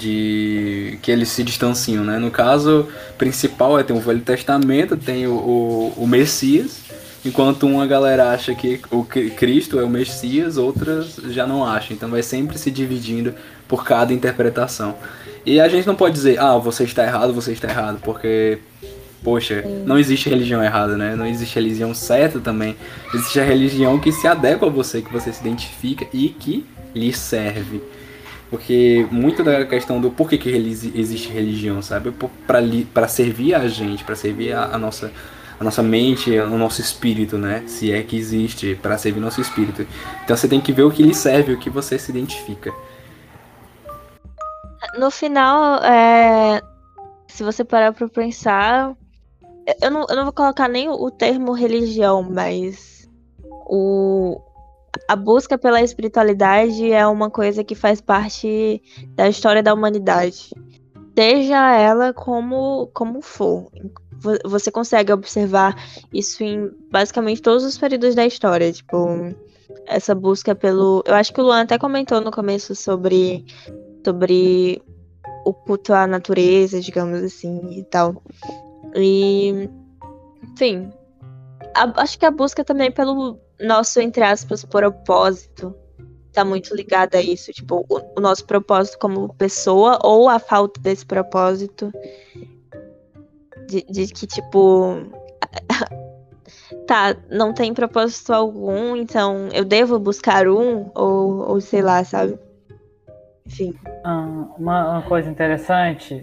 de 0.00 0.98
que 1.02 1.10
eles 1.10 1.28
se 1.28 1.44
distanciam, 1.44 2.02
né? 2.02 2.18
No 2.18 2.30
caso 2.30 2.88
principal 3.18 3.78
é 3.78 3.82
tem 3.82 3.96
o 3.96 4.00
Velho 4.00 4.20
Testamento, 4.20 4.96
tem 4.96 5.26
o, 5.26 5.32
o, 5.32 5.94
o 5.96 6.06
Messias 6.06 6.80
Enquanto 7.24 7.66
uma 7.66 7.86
galera 7.86 8.30
acha 8.30 8.54
que 8.54 8.80
o 8.90 9.04
Cristo 9.04 9.78
é 9.78 9.84
o 9.84 9.90
Messias, 9.90 10.56
outras 10.56 11.16
já 11.28 11.46
não 11.46 11.64
acham. 11.64 11.94
Então 11.94 12.08
vai 12.08 12.22
sempre 12.22 12.56
se 12.56 12.70
dividindo 12.70 13.34
por 13.68 13.84
cada 13.84 14.12
interpretação. 14.12 14.94
E 15.44 15.60
a 15.60 15.68
gente 15.68 15.86
não 15.86 15.94
pode 15.94 16.14
dizer, 16.14 16.40
ah, 16.40 16.56
você 16.56 16.84
está 16.84 17.04
errado, 17.04 17.34
você 17.34 17.52
está 17.52 17.68
errado, 17.68 18.00
porque, 18.02 18.58
poxa, 19.22 19.62
não 19.84 19.98
existe 19.98 20.30
religião 20.30 20.64
errada, 20.64 20.96
né? 20.96 21.14
Não 21.14 21.26
existe 21.26 21.54
religião 21.54 21.92
certa 21.92 22.40
também. 22.40 22.74
Existe 23.12 23.38
a 23.38 23.44
religião 23.44 23.98
que 23.98 24.12
se 24.12 24.26
adequa 24.26 24.66
a 24.66 24.70
você, 24.70 25.02
que 25.02 25.12
você 25.12 25.30
se 25.30 25.40
identifica 25.40 26.06
e 26.14 26.30
que 26.30 26.64
lhe 26.94 27.12
serve. 27.12 27.82
Porque 28.50 29.06
muito 29.10 29.44
da 29.44 29.64
questão 29.64 30.00
do 30.00 30.10
porquê 30.10 30.36
que 30.36 30.50
existe 30.50 31.28
religião, 31.28 31.80
sabe? 31.80 32.12
Para 32.92 33.06
servir 33.06 33.54
a 33.54 33.68
gente, 33.68 34.02
para 34.02 34.16
servir 34.16 34.52
a, 34.52 34.74
a 34.74 34.78
nossa 34.78 35.12
a 35.60 35.64
nossa 35.64 35.82
mente, 35.82 36.30
o 36.38 36.56
nosso 36.56 36.80
espírito, 36.80 37.36
né? 37.36 37.62
Se 37.66 37.92
é 37.92 38.02
que 38.02 38.16
existe 38.16 38.74
para 38.76 38.96
servir 38.96 39.20
nosso 39.20 39.42
espírito. 39.42 39.86
Então 40.24 40.34
você 40.34 40.48
tem 40.48 40.58
que 40.58 40.72
ver 40.72 40.84
o 40.84 40.90
que 40.90 41.02
lhe 41.02 41.14
serve, 41.14 41.52
o 41.52 41.58
que 41.58 41.68
você 41.68 41.98
se 41.98 42.10
identifica. 42.10 42.72
No 44.98 45.10
final, 45.10 45.84
é... 45.84 46.62
se 47.28 47.44
você 47.44 47.62
parar 47.62 47.92
para 47.92 48.08
pensar, 48.08 48.96
eu 49.82 49.90
não, 49.90 50.06
eu 50.08 50.16
não 50.16 50.24
vou 50.24 50.32
colocar 50.32 50.66
nem 50.66 50.88
o 50.88 51.10
termo 51.10 51.52
religião, 51.52 52.22
mas 52.22 53.06
o, 53.44 54.40
a 55.08 55.16
busca 55.16 55.58
pela 55.58 55.82
espiritualidade 55.82 56.92
é 56.92 57.06
uma 57.06 57.30
coisa 57.30 57.64
que 57.64 57.74
faz 57.74 58.00
parte 58.00 58.82
da 59.14 59.28
história 59.28 59.62
da 59.62 59.74
humanidade. 59.74 60.50
seja 61.16 61.76
ela 61.76 62.12
como, 62.12 62.88
como 62.94 63.20
for. 63.20 63.70
Você 64.44 64.70
consegue 64.70 65.12
observar 65.12 65.74
isso 66.12 66.44
em 66.44 66.70
basicamente 66.90 67.40
todos 67.40 67.64
os 67.64 67.78
períodos 67.78 68.14
da 68.14 68.26
história. 68.26 68.70
Tipo, 68.72 69.34
essa 69.86 70.14
busca 70.14 70.54
pelo. 70.54 71.02
Eu 71.06 71.14
acho 71.14 71.32
que 71.32 71.40
o 71.40 71.44
Luan 71.44 71.62
até 71.62 71.78
comentou 71.78 72.20
no 72.20 72.30
começo 72.30 72.74
sobre, 72.74 73.44
sobre 74.04 74.82
o 75.44 75.54
culto 75.54 75.94
à 75.94 76.06
natureza, 76.06 76.80
digamos 76.80 77.22
assim, 77.22 77.78
e 77.78 77.84
tal. 77.84 78.22
E. 78.94 79.68
Enfim. 80.52 80.92
A, 81.74 82.02
acho 82.02 82.18
que 82.18 82.26
a 82.26 82.30
busca 82.30 82.64
também 82.64 82.90
pelo 82.90 83.38
nosso, 83.60 84.00
entre 84.00 84.22
aspas, 84.22 84.64
propósito 84.64 85.74
tá 86.32 86.44
muito 86.44 86.74
ligada 86.74 87.18
a 87.18 87.22
isso, 87.22 87.52
tipo, 87.52 87.84
o, 87.88 88.00
o, 88.16 88.20
nosso 88.20 88.46
propósito 88.46 88.98
como 88.98 89.34
pessoa 89.34 89.98
ou 90.02 90.28
a 90.28 90.38
falta 90.38 90.80
desse 90.80 91.04
propósito 91.04 91.92
de, 93.66 93.82
de 93.82 94.06
que, 94.06 94.26
tipo, 94.26 94.96
tá, 96.86 97.16
não 97.28 97.52
tem 97.52 97.74
propósito 97.74 98.32
algum, 98.32 98.94
então 98.94 99.48
eu 99.52 99.64
devo 99.64 99.98
buscar 99.98 100.46
um, 100.46 100.90
ou, 100.94 101.48
ou 101.50 101.60
sei 101.60 101.82
lá, 101.82 102.04
sabe? 102.04 102.38
Enfim. 103.44 103.74
Ah, 104.04 104.46
uma, 104.56 104.90
uma 104.92 105.02
coisa 105.02 105.28
interessante 105.28 106.22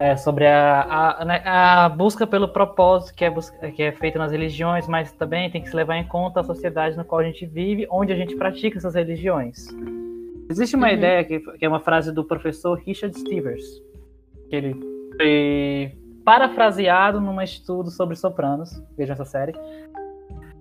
é, 0.00 0.16
sobre 0.16 0.46
a, 0.46 1.18
a, 1.18 1.24
né, 1.26 1.42
a, 1.44 1.86
busca 1.90 2.26
pelo 2.26 2.48
propósito 2.48 3.14
que 3.14 3.22
é, 3.22 3.30
busca, 3.30 3.70
que 3.70 3.82
é 3.82 3.92
feita 3.92 4.18
nas 4.18 4.32
religiões, 4.32 4.88
mas 4.88 5.12
também 5.12 5.50
tem 5.50 5.60
que 5.60 5.68
se 5.68 5.76
levar 5.76 5.98
em 5.98 6.08
conta 6.08 6.40
a 6.40 6.44
sociedade 6.44 6.96
na 6.96 7.04
qual 7.04 7.20
a 7.20 7.24
gente 7.24 7.44
vive, 7.44 7.86
onde 7.90 8.10
a 8.10 8.16
gente 8.16 8.34
pratica 8.34 8.78
essas 8.78 8.94
religiões. 8.94 9.68
Existe 10.48 10.74
uma 10.74 10.88
uhum. 10.88 10.94
ideia 10.94 11.22
que, 11.22 11.38
que, 11.38 11.64
é 11.66 11.68
uma 11.68 11.80
frase 11.80 12.12
do 12.12 12.24
professor 12.24 12.78
Richard 12.78 13.16
Stevers, 13.16 13.62
que 14.48 14.56
ele 14.56 14.74
foi 15.18 15.98
parafraseado 16.24 17.20
num 17.20 17.40
estudo 17.42 17.90
sobre 17.90 18.16
sopranos, 18.16 18.82
vejam 18.96 19.12
essa 19.12 19.26
série, 19.26 19.52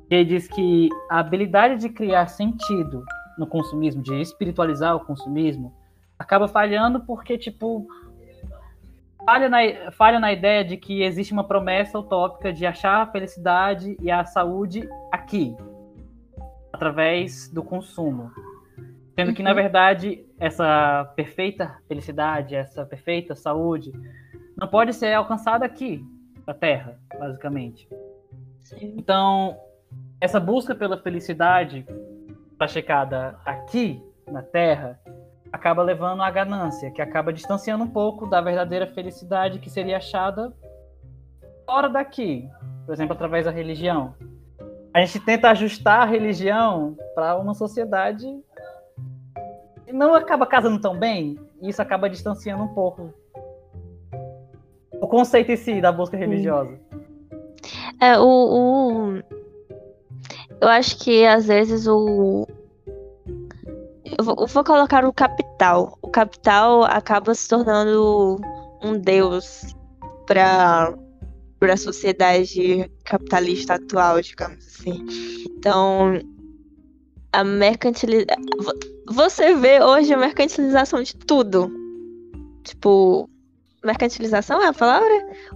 ele 0.09 0.25
diz 0.25 0.49
que 0.49 0.89
a 1.09 1.19
habilidade 1.19 1.77
de 1.77 1.87
criar 1.87 2.27
sentido 2.27 3.05
no 3.37 3.47
consumismo, 3.47 4.03
de 4.03 4.19
espiritualizar 4.19 4.97
o 4.97 4.99
consumismo, 4.99 5.73
acaba 6.17 6.45
falhando 6.49 6.99
porque, 7.05 7.37
tipo, 7.37 7.87
falha 9.29 9.47
na, 9.47 9.91
falha 9.91 10.19
na 10.19 10.33
ideia 10.33 10.65
de 10.65 10.75
que 10.75 11.03
existe 11.03 11.31
uma 11.31 11.43
promessa 11.43 11.99
utópica 11.99 12.51
de 12.51 12.65
achar 12.65 13.03
a 13.03 13.05
felicidade 13.05 13.95
e 14.01 14.09
a 14.09 14.25
saúde 14.25 14.89
aqui, 15.11 15.55
através 16.73 17.47
do 17.47 17.61
consumo. 17.61 18.31
Sendo 19.13 19.31
que, 19.35 19.43
na 19.43 19.51
uhum. 19.51 19.55
verdade, 19.55 20.25
essa 20.39 21.13
perfeita 21.15 21.77
felicidade, 21.87 22.55
essa 22.55 22.83
perfeita 22.83 23.35
saúde, 23.35 23.91
não 24.57 24.67
pode 24.67 24.93
ser 24.93 25.13
alcançada 25.13 25.63
aqui, 25.63 26.03
na 26.47 26.55
Terra, 26.55 26.97
basicamente. 27.19 27.87
Sim. 28.61 28.95
Então, 28.97 29.55
essa 30.19 30.39
busca 30.39 30.73
pela 30.73 30.97
felicidade 30.97 31.85
praticada 32.57 33.39
aqui, 33.45 34.01
na 34.27 34.41
Terra, 34.41 34.99
acaba 35.51 35.81
levando 35.81 36.21
à 36.21 36.29
ganância, 36.29 36.91
que 36.91 37.01
acaba 37.01 37.33
distanciando 37.33 37.83
um 37.83 37.89
pouco 37.89 38.27
da 38.27 38.41
verdadeira 38.41 38.87
felicidade 38.87 39.59
que 39.59 39.69
seria 39.69 39.97
achada 39.97 40.53
fora 41.65 41.89
daqui, 41.89 42.49
por 42.85 42.93
exemplo, 42.93 43.13
através 43.13 43.45
da 43.45 43.51
religião. 43.51 44.13
A 44.93 45.01
gente 45.01 45.19
tenta 45.19 45.49
ajustar 45.51 46.01
a 46.01 46.05
religião 46.05 46.97
para 47.13 47.37
uma 47.37 47.53
sociedade 47.53 48.25
e 49.87 49.93
não 49.93 50.15
acaba 50.15 50.45
casando 50.45 50.79
tão 50.79 50.97
bem, 50.97 51.37
e 51.61 51.69
isso 51.69 51.81
acaba 51.81 52.09
distanciando 52.09 52.63
um 52.63 52.73
pouco 52.73 53.13
o 55.01 55.07
conceito 55.07 55.51
em 55.51 55.55
si 55.55 55.81
da 55.81 55.91
busca 55.91 56.17
religiosa. 56.17 56.77
É, 58.01 58.17
o, 58.17 58.25
o... 58.25 59.23
Eu 60.61 60.67
acho 60.67 60.97
que 60.97 61.25
às 61.25 61.47
vezes 61.47 61.87
o, 61.87 62.47
eu 64.17 64.23
vou, 64.23 64.63
colocar 64.63 65.05
o 65.05 65.13
capital. 65.13 65.97
O 66.01 66.09
capital 66.09 66.83
acaba 66.83 67.33
se 67.33 67.47
tornando 67.47 68.37
um 68.83 68.93
deus 68.99 69.75
para 70.25 70.93
para 71.59 71.73
a 71.73 71.77
sociedade 71.77 72.89
capitalista 73.03 73.73
atual, 73.73 74.21
digamos 74.21 74.65
assim. 74.65 75.05
Então, 75.45 76.13
a 77.33 77.43
mercantilização. 77.43 78.37
Você 79.09 79.55
vê 79.55 79.81
hoje 79.83 80.13
a 80.13 80.17
mercantilização 80.17 81.03
de 81.03 81.17
tudo. 81.17 81.69
Tipo, 82.63 83.29
mercantilização 83.83 84.61
é 84.61 84.67
a 84.67 84.73
palavra? 84.73 85.09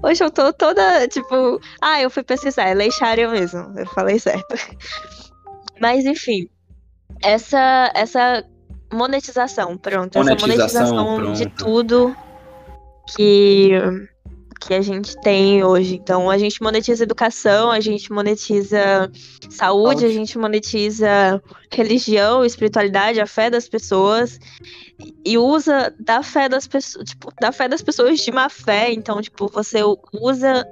Hoje 0.03 0.24
eu 0.24 0.31
tô 0.31 0.51
toda, 0.51 1.07
tipo, 1.07 1.60
ah, 1.81 2.01
eu 2.01 2.10
fui 2.10 2.24
pesquisar, 2.24 2.63
é 2.63 2.74
leixária 2.74 3.29
mesmo, 3.29 3.74
eu 3.77 3.86
falei 3.88 4.19
certo. 4.19 4.55
Mas 5.79 6.05
enfim, 6.05 6.50
essa 7.23 7.91
essa 7.95 8.43
monetização, 8.93 9.77
pronto. 9.77 10.17
Monetização, 10.17 10.81
essa 10.83 10.93
monetização 10.93 11.15
pronto. 11.17 11.37
de 11.37 11.45
tudo 11.47 12.15
que, 13.15 13.71
que 14.61 14.73
a 14.73 14.81
gente 14.81 15.19
tem 15.21 15.63
hoje. 15.63 15.95
Então, 15.95 16.29
a 16.29 16.37
gente 16.37 16.61
monetiza 16.61 17.03
educação, 17.03 17.71
a 17.71 17.79
gente 17.79 18.11
monetiza 18.11 19.11
saúde, 19.49 19.55
saúde. 19.55 20.05
a 20.05 20.09
gente 20.09 20.37
monetiza 20.37 21.41
religião, 21.71 22.45
espiritualidade, 22.45 23.19
a 23.19 23.27
fé 23.27 23.49
das 23.49 23.67
pessoas. 23.67 24.39
E 25.25 25.37
usa 25.37 25.93
da 25.99 26.21
fé 26.21 26.47
das 26.47 26.67
pessoas, 26.67 27.09
tipo, 27.09 27.33
da 27.41 27.51
fé 27.51 27.67
das 27.67 27.81
pessoas 27.81 28.19
de 28.19 28.31
má 28.31 28.47
fé. 28.47 28.93
Então, 28.93 29.21
tipo, 29.21 29.47
você 29.47 29.79
usa. 30.13 30.65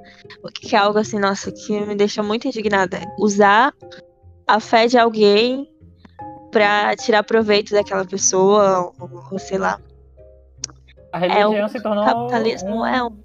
Que 0.53 0.75
é 0.75 0.79
algo 0.79 0.99
assim, 0.99 1.19
nossa, 1.19 1.51
que 1.51 1.79
me 1.81 1.95
deixa 1.95 2.21
muito 2.21 2.47
indignada. 2.47 3.01
Usar 3.19 3.73
a 4.47 4.59
fé 4.59 4.87
de 4.87 4.97
alguém 4.97 5.70
para 6.51 6.95
tirar 6.95 7.23
proveito 7.23 7.71
daquela 7.71 8.05
pessoa, 8.05 8.93
ou, 8.99 9.25
ou 9.31 9.39
sei 9.39 9.57
lá. 9.57 9.79
A 11.11 11.17
religião 11.17 11.55
é, 11.55 11.67
se 11.67 11.81
tornou. 11.81 12.05
Capitalismo 12.05 12.81
um... 12.81 12.85
é 12.85 13.03
um. 13.03 13.17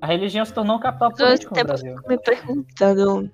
A 0.00 0.06
religião 0.06 0.44
se 0.44 0.52
tornou 0.52 0.76
um 0.76 0.80
capital 0.80 1.12
político 1.12 1.56
no 1.56 1.64
Brasil. 1.64 1.96
me 2.08 2.18
perguntando. 2.18 3.30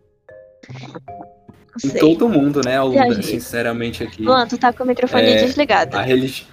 Todo 1.99 2.29
mundo, 2.29 2.61
né, 2.65 2.77
Aluna, 2.77 3.23
sinceramente 3.23 4.03
aqui. 4.03 4.23
Luan, 4.23 4.47
tu 4.47 4.59
tá 4.59 4.73
com 4.73 4.85
o 4.85 4.87
microfone 4.87 5.29
é, 5.29 5.37
desligado. 5.37 5.97
A 5.97 6.03
religião. 6.03 6.49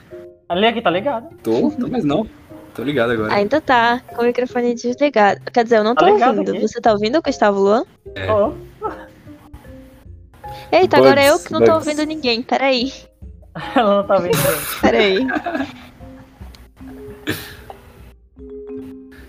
Ali 0.48 0.68
aqui 0.68 0.82
tá 0.82 0.90
ligado? 0.90 1.36
Tô, 1.42 1.72
tô, 1.72 1.88
mas 1.88 2.06
não. 2.06 2.28
Tô 2.76 2.84
ligado 2.84 3.12
agora. 3.12 3.34
Ainda 3.34 3.60
tá, 3.60 4.02
com 4.14 4.22
o 4.22 4.26
microfone 4.26 4.76
desligado. 4.76 5.42
Quer 5.52 5.64
dizer, 5.64 5.78
eu 5.78 5.84
não 5.84 5.96
tá 5.96 6.06
tô 6.06 6.18
tá 6.20 6.30
ouvindo. 6.30 6.52
Aqui? 6.52 6.62
Você 6.62 6.82
tá 6.82 6.92
ouvindo, 6.92 7.22
Gustavo 7.22 7.60
Luan? 7.60 7.86
É. 8.14 8.32
Oh. 8.32 8.54
Eita, 10.72 10.98
bugs, 10.98 11.12
agora 11.12 11.26
eu 11.26 11.40
que 11.40 11.52
não 11.52 11.60
bugs. 11.60 11.72
tô 11.72 11.76
ouvindo 11.76 12.04
ninguém, 12.06 12.42
peraí. 12.44 12.92
Ela 13.76 13.98
não 13.98 14.08
tá 14.08 14.16
ouvindo 14.16 14.36
ninguém. 14.36 14.66
Peraí. 14.82 15.28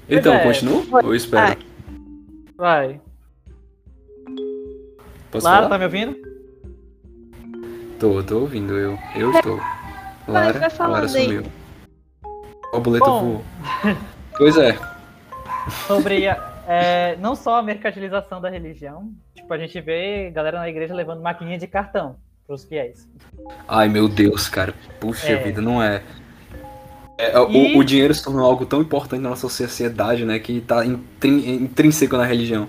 Então, 0.08 0.34
é. 0.34 0.42
continua? 0.42 0.84
Ou 1.04 1.14
espero? 1.14 1.60
Vai. 2.56 3.00
Posso 5.30 5.44
Lara, 5.44 5.62
falar? 5.64 5.68
tá 5.68 5.78
me 5.78 5.84
ouvindo? 5.84 6.16
Tô, 7.98 8.22
tô 8.22 8.40
ouvindo, 8.40 8.74
eu. 8.78 8.98
Eu 9.14 9.32
estou. 9.32 9.56
Lara, 10.28 10.52
vai, 10.52 10.70
vai 10.70 10.88
Lara 10.88 11.08
sumiu. 11.08 11.42
O 12.72 12.80
boleto 12.80 13.04
voou. 13.04 13.44
pois 14.36 14.56
é. 14.56 14.78
Sobre 15.86 16.28
a, 16.28 16.55
é, 16.66 17.16
não 17.16 17.36
só 17.36 17.56
a 17.56 17.62
mercantilização 17.62 18.40
da 18.40 18.50
religião, 18.50 19.12
tipo, 19.34 19.52
a 19.52 19.58
gente 19.58 19.80
vê 19.80 20.30
galera 20.30 20.58
na 20.58 20.68
igreja 20.68 20.94
levando 20.94 21.22
maquininha 21.22 21.58
de 21.58 21.66
cartão 21.66 22.16
pros 22.46 22.64
fiéis. 22.64 23.08
Ai, 23.68 23.88
meu 23.88 24.08
Deus, 24.08 24.48
cara. 24.48 24.74
Puxa 25.00 25.32
é. 25.32 25.36
vida, 25.36 25.60
não 25.60 25.82
é. 25.82 26.02
é 27.18 27.36
e... 27.36 27.76
o, 27.76 27.78
o, 27.78 27.84
dinheiro 27.84 28.12
se 28.12 28.22
tornou 28.22 28.44
algo 28.44 28.66
tão 28.66 28.80
importante 28.80 29.20
na 29.20 29.30
nossa 29.30 29.48
sociedade, 29.48 30.24
né? 30.24 30.38
Que 30.38 30.60
tá 30.60 30.84
intrínseco 30.84 32.16
na 32.16 32.24
religião. 32.24 32.68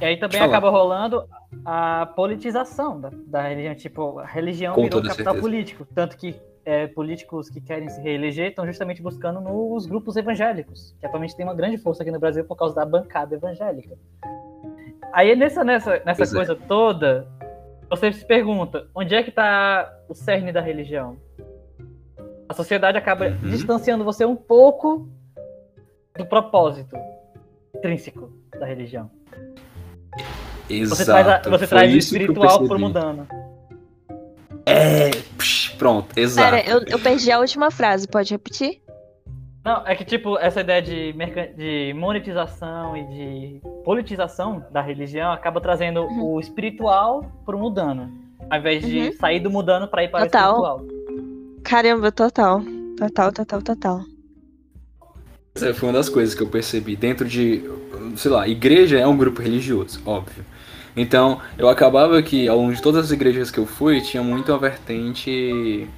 E 0.00 0.04
aí 0.04 0.16
também 0.16 0.40
acaba 0.40 0.68
rolando 0.68 1.24
a 1.64 2.06
politização 2.06 3.00
da, 3.00 3.10
da 3.26 3.42
religião. 3.48 3.74
Tipo, 3.74 4.18
a 4.18 4.26
religião 4.26 4.74
Com 4.74 4.82
virou 4.82 5.02
capital 5.02 5.34
certeza. 5.34 5.40
político. 5.40 5.86
Tanto 5.94 6.16
que 6.16 6.34
é, 6.64 6.86
políticos 6.86 7.48
que 7.48 7.60
querem 7.60 7.88
se 7.88 8.00
reeleger 8.00 8.50
estão 8.50 8.66
justamente 8.66 9.02
buscando 9.02 9.40
nos 9.40 9.86
grupos 9.86 10.16
evangélicos, 10.16 10.94
que 10.98 11.06
atualmente 11.06 11.36
tem 11.36 11.44
uma 11.44 11.54
grande 11.54 11.78
força 11.78 12.02
aqui 12.02 12.12
no 12.12 12.20
Brasil 12.20 12.44
por 12.44 12.56
causa 12.56 12.74
da 12.74 12.84
bancada 12.84 13.34
evangélica. 13.34 13.96
Aí 15.12 15.34
nessa, 15.36 15.64
nessa, 15.64 16.02
nessa 16.04 16.22
é. 16.22 16.26
coisa 16.26 16.52
é. 16.52 16.66
toda, 16.66 17.28
você 17.90 18.12
se 18.12 18.24
pergunta, 18.24 18.86
onde 18.94 19.14
é 19.14 19.22
que 19.22 19.30
está 19.30 19.92
o 20.08 20.14
cerne 20.14 20.52
da 20.52 20.60
religião? 20.60 21.16
A 22.48 22.54
sociedade 22.54 22.96
acaba 22.98 23.26
uhum. 23.26 23.50
distanciando 23.50 24.04
você 24.04 24.24
um 24.24 24.36
pouco 24.36 25.08
do 26.16 26.26
propósito 26.26 26.96
intrínseco 27.74 28.30
da 28.58 28.66
religião. 28.66 29.10
Exato. 30.68 30.96
Você 30.96 31.04
traz, 31.04 31.28
a, 31.28 31.50
você 31.50 31.66
traz 31.66 31.92
o 31.92 31.96
espiritual 31.96 32.66
por 32.66 32.78
mudando. 32.78 33.26
É, 34.66 35.10
pronto, 35.82 36.16
exato. 36.16 36.50
Pera, 36.50 36.68
eu, 36.68 36.84
eu 36.86 36.98
perdi 36.98 37.30
a 37.32 37.40
última 37.40 37.70
frase, 37.70 38.06
pode 38.06 38.30
repetir? 38.32 38.80
Não, 39.64 39.86
é 39.86 39.94
que, 39.94 40.04
tipo, 40.04 40.38
essa 40.38 40.60
ideia 40.60 40.82
de, 40.82 41.12
de 41.56 41.94
monetização 41.94 42.96
e 42.96 43.04
de 43.06 43.60
politização 43.84 44.64
da 44.72 44.80
religião 44.80 45.32
acaba 45.32 45.60
trazendo 45.60 46.02
uhum. 46.02 46.34
o 46.34 46.40
espiritual 46.40 47.24
pro 47.44 47.58
mudano. 47.58 48.12
Ao 48.50 48.58
invés 48.58 48.84
de 48.84 48.98
uhum. 48.98 49.12
sair 49.12 49.40
do 49.40 49.50
mudano 49.50 49.86
para 49.86 50.02
ir 50.04 50.08
para 50.08 50.24
total. 50.26 50.52
o 50.52 50.76
espiritual. 50.76 51.62
Caramba, 51.62 52.12
total. 52.12 52.62
Total, 52.98 53.32
total, 53.32 53.62
total. 53.62 54.00
Essa 55.54 55.74
foi 55.74 55.88
uma 55.88 55.98
das 55.98 56.08
coisas 56.08 56.34
que 56.34 56.42
eu 56.42 56.48
percebi. 56.48 56.96
Dentro 56.96 57.26
de, 57.28 57.62
sei 58.16 58.30
lá, 58.30 58.48
igreja 58.48 58.98
é 58.98 59.06
um 59.06 59.16
grupo 59.16 59.40
religioso, 59.40 60.00
óbvio. 60.04 60.44
Então, 60.96 61.40
eu 61.58 61.68
acabava 61.68 62.20
que, 62.22 62.48
ao 62.48 62.58
longo 62.58 62.72
de 62.74 62.82
todas 62.82 63.06
as 63.06 63.10
igrejas 63.10 63.50
que 63.50 63.58
eu 63.58 63.66
fui, 63.66 64.00
tinha 64.00 64.22
muito 64.22 64.52
a 64.52 64.58
vertente 64.58 65.88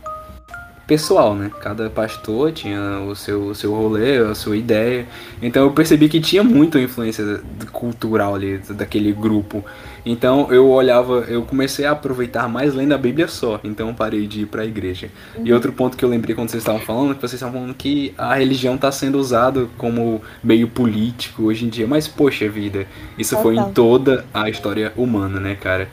pessoal, 0.86 1.34
né? 1.34 1.50
Cada 1.60 1.88
pastor 1.88 2.52
tinha 2.52 3.00
o 3.00 3.14
seu, 3.16 3.46
o 3.46 3.54
seu 3.54 3.74
rolê, 3.74 4.18
a 4.18 4.34
sua 4.34 4.56
ideia. 4.56 5.06
Então 5.40 5.64
eu 5.64 5.72
percebi 5.72 6.08
que 6.08 6.20
tinha 6.20 6.42
muita 6.42 6.78
influência 6.78 7.40
cultural 7.72 8.34
ali 8.34 8.58
daquele 8.70 9.12
grupo. 9.12 9.64
Então 10.04 10.52
eu 10.52 10.68
olhava, 10.68 11.24
eu 11.28 11.42
comecei 11.42 11.86
a 11.86 11.92
aproveitar 11.92 12.48
mais 12.48 12.74
lendo 12.74 12.92
a 12.92 12.98
Bíblia 12.98 13.26
só. 13.26 13.58
Então 13.64 13.88
eu 13.88 13.94
parei 13.94 14.26
de 14.26 14.42
ir 14.42 14.46
para 14.46 14.62
a 14.62 14.66
igreja. 14.66 15.08
Uhum. 15.36 15.46
E 15.46 15.52
outro 15.52 15.72
ponto 15.72 15.96
que 15.96 16.04
eu 16.04 16.08
lembrei 16.08 16.34
quando 16.34 16.50
vocês 16.50 16.62
estavam 16.62 16.80
falando, 16.80 17.14
que 17.14 17.20
vocês 17.20 17.34
estavam 17.34 17.60
falando 17.60 17.74
que 17.74 18.12
a 18.18 18.34
religião 18.34 18.74
está 18.74 18.92
sendo 18.92 19.18
usada 19.18 19.66
como 19.78 20.20
meio 20.42 20.68
político 20.68 21.44
hoje 21.44 21.64
em 21.64 21.68
dia. 21.68 21.86
Mas 21.86 22.06
poxa 22.06 22.48
vida, 22.48 22.86
isso 23.18 23.36
foi 23.38 23.56
em 23.56 23.72
toda 23.72 24.24
a 24.34 24.50
história 24.50 24.92
humana, 24.96 25.40
né, 25.40 25.54
cara? 25.54 25.88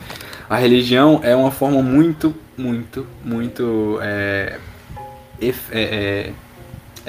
A 0.49 0.57
religião 0.57 1.21
é 1.23 1.33
uma 1.33 1.49
forma 1.49 1.81
muito, 1.81 2.35
muito, 2.57 3.07
muito 3.23 3.97
é, 4.01 4.57
é, 5.41 5.53
é, 5.71 6.31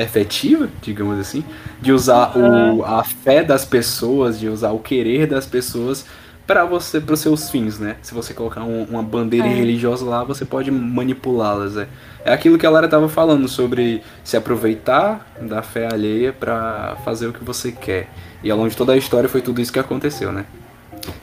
efetiva, 0.00 0.68
digamos 0.80 1.18
assim, 1.18 1.44
de 1.80 1.90
usar 1.90 2.38
o, 2.38 2.84
a 2.84 3.02
fé 3.02 3.42
das 3.42 3.64
pessoas, 3.64 4.38
de 4.38 4.48
usar 4.48 4.70
o 4.70 4.78
querer 4.78 5.26
das 5.26 5.44
pessoas 5.44 6.06
para 6.52 6.66
você, 6.66 7.00
para 7.00 7.16
seus 7.16 7.48
fins, 7.48 7.78
né? 7.78 7.96
Se 8.02 8.12
você 8.12 8.34
colocar 8.34 8.62
um, 8.62 8.84
uma 8.84 9.02
bandeira 9.02 9.46
é. 9.46 9.54
religiosa 9.54 10.04
lá, 10.04 10.22
você 10.22 10.44
pode 10.44 10.70
manipulá-las. 10.70 11.78
É. 11.78 11.88
é 12.26 12.32
aquilo 12.34 12.58
que 12.58 12.66
a 12.66 12.70
Lara 12.70 12.84
estava 12.84 13.08
falando 13.08 13.48
sobre 13.48 14.02
se 14.22 14.36
aproveitar 14.36 15.26
da 15.40 15.62
fé 15.62 15.88
alheia 15.90 16.30
para 16.30 16.98
fazer 17.06 17.26
o 17.26 17.32
que 17.32 17.42
você 17.42 17.72
quer. 17.72 18.10
E 18.44 18.50
ao 18.50 18.58
longo 18.58 18.68
de 18.68 18.76
toda 18.76 18.92
a 18.92 18.98
história 18.98 19.30
foi 19.30 19.40
tudo 19.40 19.62
isso 19.62 19.72
que 19.72 19.78
aconteceu, 19.78 20.30
né? 20.30 20.44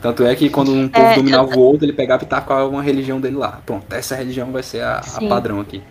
Tanto 0.01 0.25
é 0.25 0.35
que 0.35 0.49
quando 0.49 0.71
um 0.71 0.89
povo 0.89 1.05
é, 1.05 1.15
dominava 1.15 1.53
eu... 1.53 1.59
o 1.59 1.61
outro, 1.61 1.85
ele 1.85 1.93
pegava 1.93 2.23
e 2.23 2.25
tacava 2.25 2.65
uma 2.67 2.81
religião 2.81 3.21
dele 3.21 3.35
lá. 3.35 3.61
Pronto, 3.63 3.85
essa 3.93 4.15
religião 4.15 4.51
vai 4.51 4.63
ser 4.63 4.81
a, 4.81 4.99
a 5.13 5.21
padrão 5.29 5.59
aqui. 5.59 5.83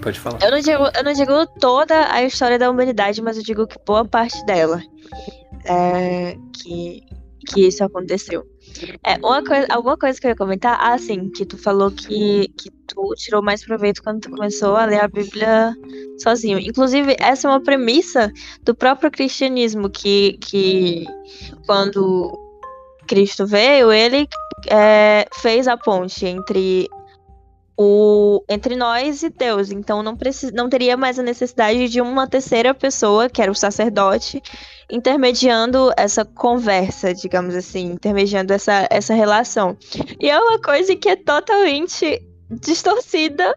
Pode 0.00 0.18
falar. 0.18 0.38
Eu 0.42 0.50
não, 0.50 0.60
digo, 0.60 0.90
eu 0.96 1.04
não 1.04 1.12
digo 1.12 1.46
toda 1.60 2.10
a 2.10 2.22
história 2.22 2.58
da 2.58 2.70
humanidade, 2.70 3.20
mas 3.20 3.36
eu 3.36 3.42
digo 3.42 3.66
que 3.66 3.76
boa 3.86 4.06
parte 4.06 4.42
dela. 4.46 4.80
É, 5.66 6.38
que, 6.54 7.04
que 7.46 7.66
isso 7.66 7.82
aconteceu. 7.82 8.46
É, 9.04 9.16
uma 9.18 9.42
coisa, 9.42 9.66
alguma 9.70 9.96
coisa 9.96 10.20
que 10.20 10.26
eu 10.26 10.30
ia 10.30 10.36
comentar, 10.36 10.78
ah, 10.80 10.98
sim, 10.98 11.30
que 11.30 11.44
tu 11.44 11.58
falou 11.58 11.90
que, 11.90 12.48
que 12.56 12.70
tu 12.86 13.14
tirou 13.16 13.42
mais 13.42 13.64
proveito 13.64 14.02
quando 14.02 14.20
tu 14.20 14.30
começou 14.30 14.76
a 14.76 14.84
ler 14.84 15.00
a 15.00 15.08
Bíblia 15.08 15.74
sozinho. 16.18 16.58
Inclusive, 16.58 17.16
essa 17.18 17.48
é 17.48 17.50
uma 17.50 17.62
premissa 17.62 18.32
do 18.62 18.74
próprio 18.74 19.10
cristianismo, 19.10 19.88
que, 19.88 20.38
que 20.40 21.06
quando 21.66 22.32
Cristo 23.06 23.46
veio, 23.46 23.90
ele 23.90 24.28
é, 24.68 25.26
fez 25.34 25.66
a 25.66 25.76
ponte 25.76 26.26
entre 26.26 26.88
o, 27.82 28.44
entre 28.46 28.76
nós 28.76 29.22
e 29.22 29.30
Deus. 29.30 29.70
Então 29.70 30.02
não, 30.02 30.14
não 30.52 30.68
teria 30.68 30.98
mais 30.98 31.18
a 31.18 31.22
necessidade 31.22 31.88
de 31.88 31.98
uma 31.98 32.26
terceira 32.26 32.74
pessoa, 32.74 33.30
que 33.30 33.40
era 33.40 33.50
o 33.50 33.54
sacerdote, 33.54 34.42
intermediando 34.92 35.90
essa 35.96 36.22
conversa, 36.22 37.14
digamos 37.14 37.54
assim, 37.54 37.92
intermediando 37.92 38.52
essa, 38.52 38.86
essa 38.90 39.14
relação. 39.14 39.78
E 40.20 40.28
é 40.28 40.38
uma 40.38 40.60
coisa 40.60 40.94
que 40.94 41.08
é 41.08 41.16
totalmente 41.16 42.22
distorcida 42.50 43.56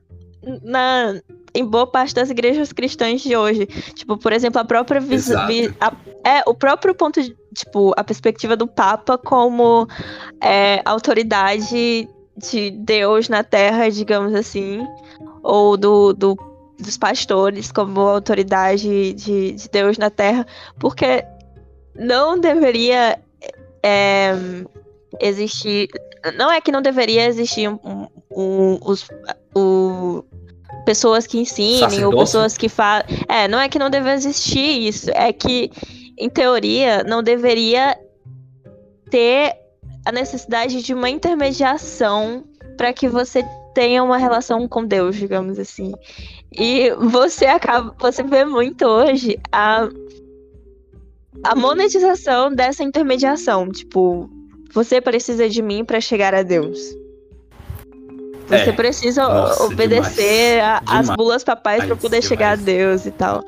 na, 0.63 1.19
em 1.54 1.65
boa 1.65 1.86
parte 1.86 2.15
das 2.15 2.30
igrejas 2.30 2.71
cristãs 2.71 3.19
de 3.19 3.36
hoje. 3.36 3.65
Tipo, 3.93 4.17
por 4.17 4.32
exemplo, 4.32 4.62
a 4.62 4.63
própria 4.63 5.02
visão. 5.02 5.45
Vi, 5.48 5.65
é, 6.26 6.41
o 6.48 6.54
próprio 6.54 6.95
ponto 6.95 7.21
de, 7.21 7.36
tipo, 7.54 7.93
a 7.98 8.04
perspectiva 8.06 8.56
do 8.56 8.67
Papa 8.67 9.17
como 9.17 9.86
é, 10.41 10.82
autoridade 10.86 12.08
de 12.38 12.72
Deus 12.72 13.30
na 13.30 13.43
terra, 13.43 13.89
digamos 13.89 14.34
assim, 14.34 14.86
ou 15.41 15.78
do, 15.78 16.13
do 16.13 16.38
dos 16.80 16.98
pastores 16.98 17.72
como 17.72 18.02
autoridade 18.02 19.13
de, 19.13 19.54
de 19.54 19.69
Deus 19.69 19.98
na 19.98 20.10
terra, 20.10 20.46
porque 20.80 21.24
não 21.96 22.39
deveria 22.39 23.19
é, 23.82 24.34
existir. 25.19 25.89
Não 26.36 26.52
é 26.52 26.62
que 26.62 26.72
não 26.72 26.82
deveria 26.82 27.28
existir 27.28 27.69
um, 27.69 28.08
um, 28.32 28.80
os, 28.82 29.08
o, 29.56 30.24
pessoas 30.86 31.28
que 31.28 31.39
ensinem 31.39 31.80
Sacerdócio. 31.80 32.12
ou 32.12 32.17
pessoas 32.17 32.58
que 32.58 32.69
falam. 32.69 33.06
É, 33.28 33.48
não 33.48 33.60
é 33.60 33.69
que 33.69 33.80
não 33.80 33.89
deve 33.89 34.12
existir 34.12 34.88
isso, 34.88 35.10
é 35.13 35.32
que, 35.34 35.72
em 36.17 36.30
teoria, 36.30 37.04
não 37.04 37.22
deveria 37.22 37.98
ter 39.10 39.56
a 40.06 40.12
necessidade 40.12 40.82
de 40.82 40.94
uma 40.94 41.10
intermediação 41.10 42.44
para 42.78 42.92
que 42.94 43.08
você 43.08 43.44
tenha 43.74 44.04
uma 44.04 44.18
relação 44.18 44.68
com 44.68 44.86
Deus, 44.86 45.16
digamos 45.16 45.58
assim. 45.58 45.94
E 46.52 46.92
você 46.92 47.46
acaba, 47.46 47.96
você 48.00 48.24
vê 48.24 48.46
muito 48.46 48.86
hoje 48.86 49.39
a 49.52 49.88
a 51.44 51.56
monetização 51.56 52.54
dessa 52.54 52.84
intermediação, 52.84 53.70
tipo, 53.70 54.30
você 54.74 55.02
precisa 55.02 55.50
de 55.50 55.62
mim 55.62 55.84
para 55.84 56.00
chegar 56.00 56.34
a 56.34 56.44
Deus. 56.44 56.80
Você 58.48 58.70
é. 58.70 58.72
precisa 58.72 59.24
Nossa, 59.28 59.63
obedecer 59.63 60.62
às 60.86 61.10
bulas 61.10 61.44
papais 61.44 61.86
para 61.86 61.96
poder 61.96 62.20
demais. 62.20 62.26
chegar 62.26 62.52
a 62.52 62.56
Deus 62.56 63.06
e 63.06 63.12
tal. 63.12 63.44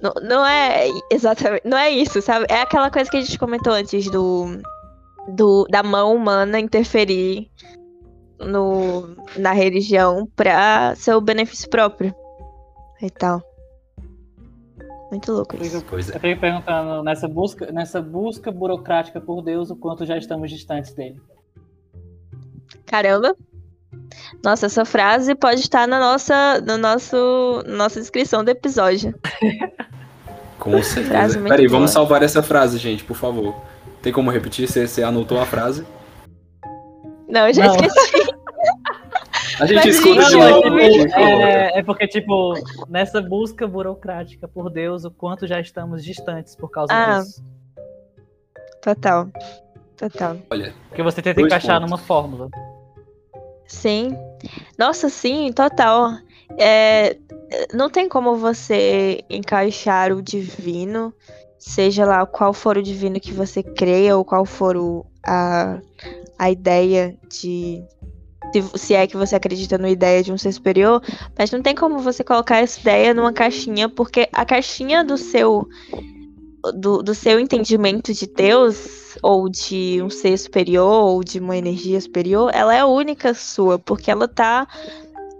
Não, 0.00 0.12
não 0.22 0.46
é 0.46 0.88
exatamente, 1.10 1.62
não 1.66 1.78
é 1.78 1.90
isso, 1.90 2.20
sabe? 2.20 2.46
É 2.48 2.60
aquela 2.60 2.90
coisa 2.90 3.10
que 3.10 3.16
a 3.16 3.20
gente 3.20 3.38
comentou 3.38 3.72
antes 3.72 4.08
do 4.10 4.60
do, 5.28 5.66
da 5.70 5.82
mão 5.82 6.14
humana 6.14 6.58
interferir 6.58 7.50
no, 8.38 9.16
na 9.36 9.52
religião 9.52 10.28
para 10.34 10.94
seu 10.96 11.20
benefício 11.20 11.68
próprio 11.68 12.14
e 13.00 13.10
tal. 13.10 13.42
Muito 15.10 15.32
louco 15.32 15.56
isso. 15.62 15.84
Coisa. 15.84 16.14
Eu 16.14 16.20
fico 16.20 16.40
perguntando, 16.40 17.02
nessa 17.02 17.28
busca, 17.28 17.70
nessa 17.70 18.02
busca 18.02 18.50
burocrática 18.50 19.20
por 19.20 19.42
Deus, 19.42 19.70
o 19.70 19.76
quanto 19.76 20.04
já 20.04 20.16
estamos 20.16 20.50
distantes 20.50 20.92
dele. 20.92 21.20
Caramba! 22.86 23.36
Nossa, 24.42 24.66
essa 24.66 24.84
frase 24.84 25.34
pode 25.34 25.60
estar 25.60 25.86
na 25.86 26.00
nossa, 26.00 26.60
no 26.60 26.76
nosso, 26.76 27.62
nossa 27.66 28.00
descrição 28.00 28.42
do 28.42 28.50
episódio. 28.50 29.14
Com 30.58 30.82
certeza. 30.82 31.40
Peraí, 31.40 31.66
vamos 31.66 31.90
salvar 31.90 32.22
essa 32.22 32.42
frase, 32.42 32.78
gente, 32.78 33.04
por 33.04 33.16
favor. 33.16 33.54
Tem 34.04 34.12
como 34.12 34.30
repetir? 34.30 34.68
Você, 34.68 34.86
você 34.86 35.02
anotou 35.02 35.40
a 35.40 35.46
frase? 35.46 35.86
Não, 37.26 37.48
eu 37.48 37.54
já 37.54 37.66
não. 37.68 37.76
esqueci. 37.76 38.34
A 39.60 39.66
gente 39.66 39.86
Mas 39.86 39.94
escuta 39.94 40.24
de 40.24 40.36
novo. 40.36 40.78
É, 40.78 41.78
é, 41.78 41.82
porque, 41.82 42.08
tipo, 42.08 42.54
nessa 42.88 43.22
busca 43.22 43.68
burocrática 43.68 44.48
por 44.48 44.68
Deus, 44.68 45.04
o 45.04 45.12
quanto 45.12 45.46
já 45.46 45.60
estamos 45.60 46.04
distantes 46.04 46.56
por 46.56 46.68
causa 46.70 46.92
ah, 46.92 47.20
disso. 47.20 47.42
Total. 48.82 49.28
Total. 49.96 50.36
Olha. 50.50 50.74
Porque 50.88 51.02
você 51.04 51.22
tenta 51.22 51.40
encaixar 51.40 51.76
pontos. 51.76 51.90
numa 51.90 51.98
fórmula. 51.98 52.50
Sim. 53.64 54.18
Nossa, 54.76 55.08
sim, 55.08 55.52
total. 55.52 56.10
É, 56.58 57.16
não 57.72 57.88
tem 57.88 58.08
como 58.08 58.34
você 58.34 59.22
encaixar 59.30 60.12
o 60.12 60.20
divino 60.20 61.14
seja 61.66 62.04
lá 62.04 62.26
qual 62.26 62.52
for 62.52 62.76
o 62.76 62.82
divino 62.82 63.18
que 63.18 63.32
você 63.32 63.62
creia 63.62 64.14
ou 64.16 64.24
qual 64.24 64.44
for 64.44 64.76
o, 64.76 65.06
a, 65.26 65.80
a 66.38 66.50
ideia 66.50 67.16
de 67.26 67.82
se 68.76 68.94
é 68.94 69.06
que 69.06 69.16
você 69.16 69.34
acredita 69.34 69.78
na 69.78 69.88
ideia 69.88 70.22
de 70.22 70.30
um 70.30 70.38
ser 70.38 70.52
superior, 70.52 71.02
mas 71.36 71.50
não 71.50 71.62
tem 71.62 71.74
como 71.74 71.98
você 71.98 72.22
colocar 72.22 72.58
essa 72.58 72.78
ideia 72.78 73.14
numa 73.14 73.32
caixinha, 73.32 73.88
porque 73.88 74.28
a 74.32 74.44
caixinha 74.44 75.02
do 75.02 75.16
seu 75.16 75.66
do, 76.74 77.02
do 77.02 77.14
seu 77.14 77.40
entendimento 77.40 78.12
de 78.12 78.26
Deus 78.26 79.16
ou 79.22 79.48
de 79.48 80.00
um 80.02 80.10
ser 80.10 80.36
superior 80.36 81.04
ou 81.06 81.24
de 81.24 81.40
uma 81.40 81.56
energia 81.56 82.00
superior, 82.00 82.50
ela 82.54 82.74
é 82.74 82.84
única 82.84 83.32
sua, 83.32 83.78
porque 83.78 84.10
ela 84.10 84.28
tá 84.28 84.68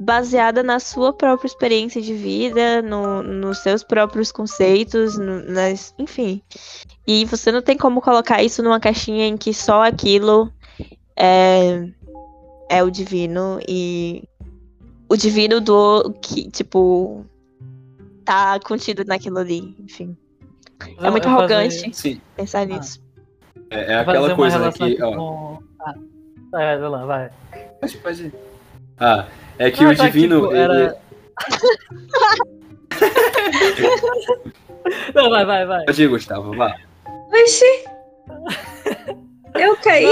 baseada 0.00 0.62
na 0.62 0.80
sua 0.80 1.12
própria 1.12 1.46
experiência 1.46 2.00
de 2.00 2.14
vida, 2.14 2.82
no, 2.82 3.22
nos 3.22 3.58
seus 3.58 3.82
próprios 3.82 4.32
conceitos, 4.32 5.16
no, 5.16 5.42
nas, 5.44 5.94
enfim. 5.98 6.42
E 7.06 7.24
você 7.24 7.52
não 7.52 7.62
tem 7.62 7.76
como 7.76 8.00
colocar 8.00 8.42
isso 8.42 8.62
numa 8.62 8.80
caixinha 8.80 9.26
em 9.26 9.36
que 9.36 9.54
só 9.54 9.84
aquilo 9.84 10.52
é, 11.16 11.88
é 12.68 12.82
o 12.82 12.90
divino 12.90 13.60
e 13.68 14.24
o 15.08 15.16
divino 15.16 15.60
do 15.60 16.12
que, 16.20 16.50
tipo, 16.50 17.24
tá 18.24 18.58
contido 18.60 19.04
naquilo 19.04 19.38
ali, 19.38 19.76
enfim. 19.78 20.16
É 21.00 21.10
muito 21.10 21.28
arrogante 21.28 21.90
fazer... 21.90 22.20
pensar 22.36 22.60
ah. 22.60 22.64
nisso. 22.64 23.02
É, 23.70 23.92
é 23.92 23.96
aquela 23.96 24.34
coisa 24.34 24.58
né, 24.58 24.72
que. 24.72 25.02
Ó... 25.02 25.58
Ah, 25.80 25.94
vai, 26.50 26.78
vai 26.78 26.88
lá, 26.88 27.06
vai. 27.06 27.30
Pode, 27.80 27.98
pode. 27.98 28.32
Ah, 28.98 29.26
é 29.58 29.70
que 29.70 29.84
ah, 29.84 29.88
o 29.88 29.96
tá, 29.96 30.06
divino. 30.06 30.42
Tipo, 30.42 30.54
era... 30.54 30.94
Não, 35.14 35.30
vai, 35.30 35.44
vai, 35.44 35.66
vai. 35.66 35.84
Pode 35.84 36.02
ir, 36.02 36.08
Gustavo, 36.08 36.56
vai. 36.56 36.74
Oxi! 37.32 37.84
Eu 39.54 39.76
caí. 39.76 40.06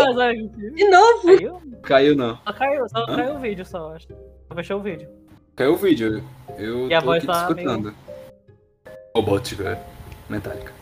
De 0.74 0.88
novo. 0.88 1.22
Caiu? 1.22 1.62
Caiu 1.82 2.16
não. 2.16 2.38
Só 2.44 2.52
caiu, 2.52 2.88
só 2.88 2.98
Hã? 3.00 3.16
caiu 3.16 3.34
o 3.34 3.38
vídeo 3.38 3.64
só, 3.64 3.94
acho. 3.94 4.08
Só 4.08 4.54
fechou 4.54 4.78
o 4.78 4.82
vídeo. 4.82 5.08
Caiu 5.56 5.74
o 5.74 5.76
vídeo. 5.76 6.24
Eu 6.56 6.88
e 6.88 6.94
a 6.94 7.00
tô 7.00 7.06
voz 7.06 7.18
aqui 7.18 7.26
tá 7.26 7.42
escutando. 7.42 7.84
Meio... 7.84 7.96
Robótica. 9.14 9.78
Metálica. 10.28 10.72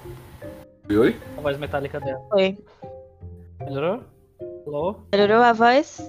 Oi, 0.88 0.98
oi? 0.98 1.16
A 1.36 1.40
voz 1.40 1.58
metálica 1.58 2.00
dela. 2.00 2.20
Oi. 2.32 2.58
Melhorou? 3.60 4.02
Alô? 4.66 4.96
Melhorou 5.12 5.42
a 5.42 5.52
voz? 5.52 6.00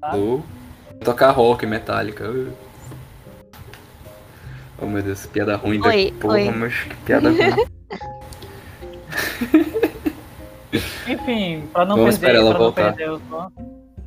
Tá. 0.00 0.12
Alô? 0.12 0.42
Tocar 1.04 1.30
rock 1.30 1.66
metálica. 1.66 2.24
Oh 4.80 4.86
meu 4.86 5.02
Deus, 5.02 5.26
piada 5.26 5.56
ruim 5.56 5.80
da 5.80 5.90
porra, 6.20 6.34
oi. 6.34 6.50
mas 6.50 6.74
que 6.74 6.94
piada 6.96 7.30
ruim. 7.30 7.38
Enfim, 11.08 11.66
pra 11.72 11.84
não 11.84 11.96
Vamos 11.96 12.18
perder, 12.18 12.38
ela 12.38 12.50
pra 12.50 12.58
voltar. 12.58 12.84
não 12.90 12.92
perder 12.94 13.10
o 13.10 13.20
ponto. 13.20 13.52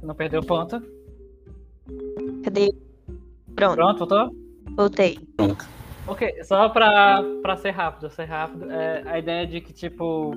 Não 0.04 0.16
perder 0.16 0.38
o 0.38 0.46
ponto. 0.46 0.82
Cadê? 2.44 2.74
Pronto. 3.56 3.76
Pronto, 3.76 3.98
voltou? 3.98 4.36
Voltei. 4.76 5.20
Pronto. 5.36 5.66
Ok, 6.08 6.44
só 6.44 6.70
pra, 6.70 7.24
pra 7.42 7.58
ser 7.58 7.72
rápido, 7.72 8.10
ser 8.10 8.26
rápido, 8.26 8.72
é 8.72 9.04
a 9.06 9.20
ideia 9.20 9.46
de 9.48 9.62
que, 9.62 9.74
tipo, 9.74 10.34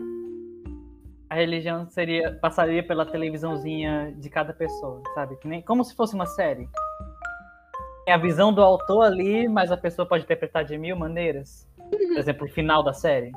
a 1.35 1.37
religião 1.37 1.85
seria 1.91 2.33
passaria 2.41 2.81
pela 2.81 3.05
televisãozinha 3.05 4.15
de 4.17 4.31
cada 4.31 4.53
pessoa, 4.53 5.03
sabe? 5.15 5.35
Que 5.37 5.49
nem, 5.49 5.61
como 5.61 5.85
se 5.85 5.93
fosse 5.93 6.15
uma 6.15 6.27
série. 6.27 6.69
Tem 8.05 8.15
a 8.15 8.17
visão 8.17 8.53
do 8.53 8.63
autor 8.63 9.03
ali, 9.03 9.49
mas 9.49 9.73
a 9.73 9.77
pessoa 9.77 10.07
pode 10.07 10.23
interpretar 10.23 10.65
de 10.65 10.79
mil 10.79 10.95
maneiras. 10.95 11.67
Por 11.91 12.19
exemplo, 12.19 12.47
o 12.47 12.49
final 12.51 12.85
da 12.85 12.93
série. 12.93 13.33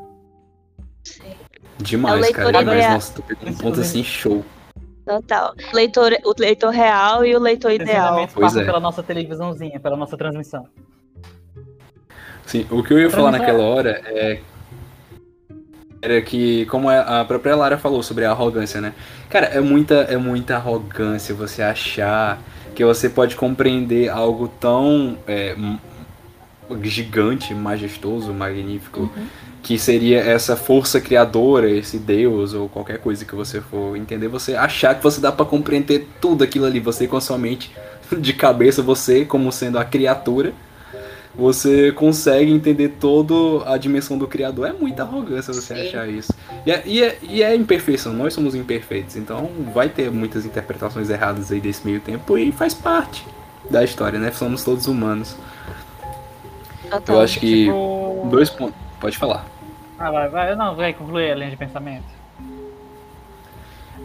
Demais, 1.79 2.27
é 2.27 2.31
cara. 2.31 2.59
Demais. 2.59 2.87
Nossa, 2.87 3.13
tô 3.15 3.23
pegando 3.23 3.51
um 3.51 3.57
ponto 3.57 3.79
assim, 3.79 4.03
show. 4.03 4.45
Total. 5.03 5.55
Leitor, 5.73 6.11
o 6.23 6.35
leitor 6.37 6.69
real 6.69 7.25
e 7.25 7.35
o 7.35 7.39
leitor 7.39 7.71
ideal. 7.71 8.27
Pois 8.31 8.55
é. 8.55 8.63
pela 8.63 8.79
nossa 8.79 9.01
televisãozinha, 9.01 9.79
pela 9.79 9.97
nossa 9.97 10.15
transmissão. 10.15 10.67
Sim, 12.45 12.67
o 12.69 12.83
que 12.83 12.93
eu 12.93 12.99
ia 12.99 13.09
falar 13.09 13.31
naquela 13.31 13.63
hora 13.63 14.01
é 14.05 14.39
era 16.07 16.21
que, 16.21 16.65
como 16.67 16.89
a 16.89 17.25
própria 17.25 17.55
Lara 17.55 17.77
falou 17.77 18.01
sobre 18.01 18.23
a 18.23 18.31
arrogância, 18.31 18.79
né? 18.79 18.93
Cara, 19.29 19.47
é 19.47 19.59
muita, 19.59 19.95
é 19.95 20.17
muita 20.17 20.55
arrogância 20.55 21.35
você 21.35 21.61
achar 21.61 22.41
que 22.73 22.83
você 22.85 23.09
pode 23.09 23.35
compreender 23.35 24.09
algo 24.09 24.47
tão 24.47 25.17
é, 25.27 25.55
gigante, 26.83 27.53
majestoso, 27.53 28.33
magnífico, 28.33 29.01
uhum. 29.01 29.27
que 29.61 29.77
seria 29.77 30.19
essa 30.19 30.55
força 30.55 31.01
criadora, 31.01 31.69
esse 31.69 31.97
Deus 31.97 32.53
ou 32.53 32.69
qualquer 32.69 32.99
coisa 32.99 33.25
que 33.25 33.35
você 33.35 33.59
for 33.59 33.97
entender, 33.97 34.27
você 34.27 34.55
achar 34.55 34.95
que 34.95 35.03
você 35.03 35.19
dá 35.19 35.31
para 35.31 35.45
compreender 35.45 36.07
tudo 36.21 36.43
aquilo 36.43 36.65
ali, 36.65 36.79
você 36.79 37.07
com 37.07 37.17
a 37.17 37.21
sua 37.21 37.37
mente 37.37 37.71
de 38.17 38.33
cabeça, 38.33 38.81
você 38.81 39.25
como 39.25 39.51
sendo 39.51 39.77
a 39.77 39.83
criatura 39.83 40.53
você 41.37 41.91
consegue 41.91 42.51
entender 42.51 42.89
toda 42.99 43.69
a 43.71 43.77
dimensão 43.77 44.17
do 44.17 44.27
Criador. 44.27 44.67
É 44.67 44.73
muita 44.73 45.03
arrogância 45.03 45.53
você 45.53 45.75
Sim. 45.75 45.87
achar 45.87 46.09
isso. 46.09 46.33
E 46.65 46.71
é, 46.71 46.83
e, 46.85 47.03
é, 47.03 47.17
e 47.21 47.43
é 47.43 47.55
imperfeição, 47.55 48.11
nós 48.11 48.33
somos 48.33 48.55
imperfeitos, 48.55 49.15
então 49.15 49.51
vai 49.73 49.87
ter 49.87 50.09
muitas 50.09 50.45
interpretações 50.45 51.09
erradas 51.09 51.51
aí 51.51 51.61
desse 51.61 51.85
meio 51.85 51.99
tempo 51.99 52.37
e 52.37 52.51
faz 52.51 52.73
parte 52.73 53.25
da 53.69 53.83
história, 53.83 54.17
né? 54.17 54.31
Somos 54.31 54.63
todos 54.63 54.87
humanos. 54.87 55.35
Eu 57.07 57.19
acho 57.19 57.39
que 57.39 57.65
tipo... 57.65 58.27
dois 58.31 58.49
pontos. 58.49 58.75
Pode 58.99 59.17
falar. 59.17 59.45
Ah, 59.99 60.09
vai, 60.09 60.29
vai. 60.29 60.55
Não, 60.55 60.75
vai 60.75 60.93
concluir 60.93 61.31
a 61.31 61.35
linha 61.35 61.49
de 61.49 61.57
pensamento. 61.57 62.17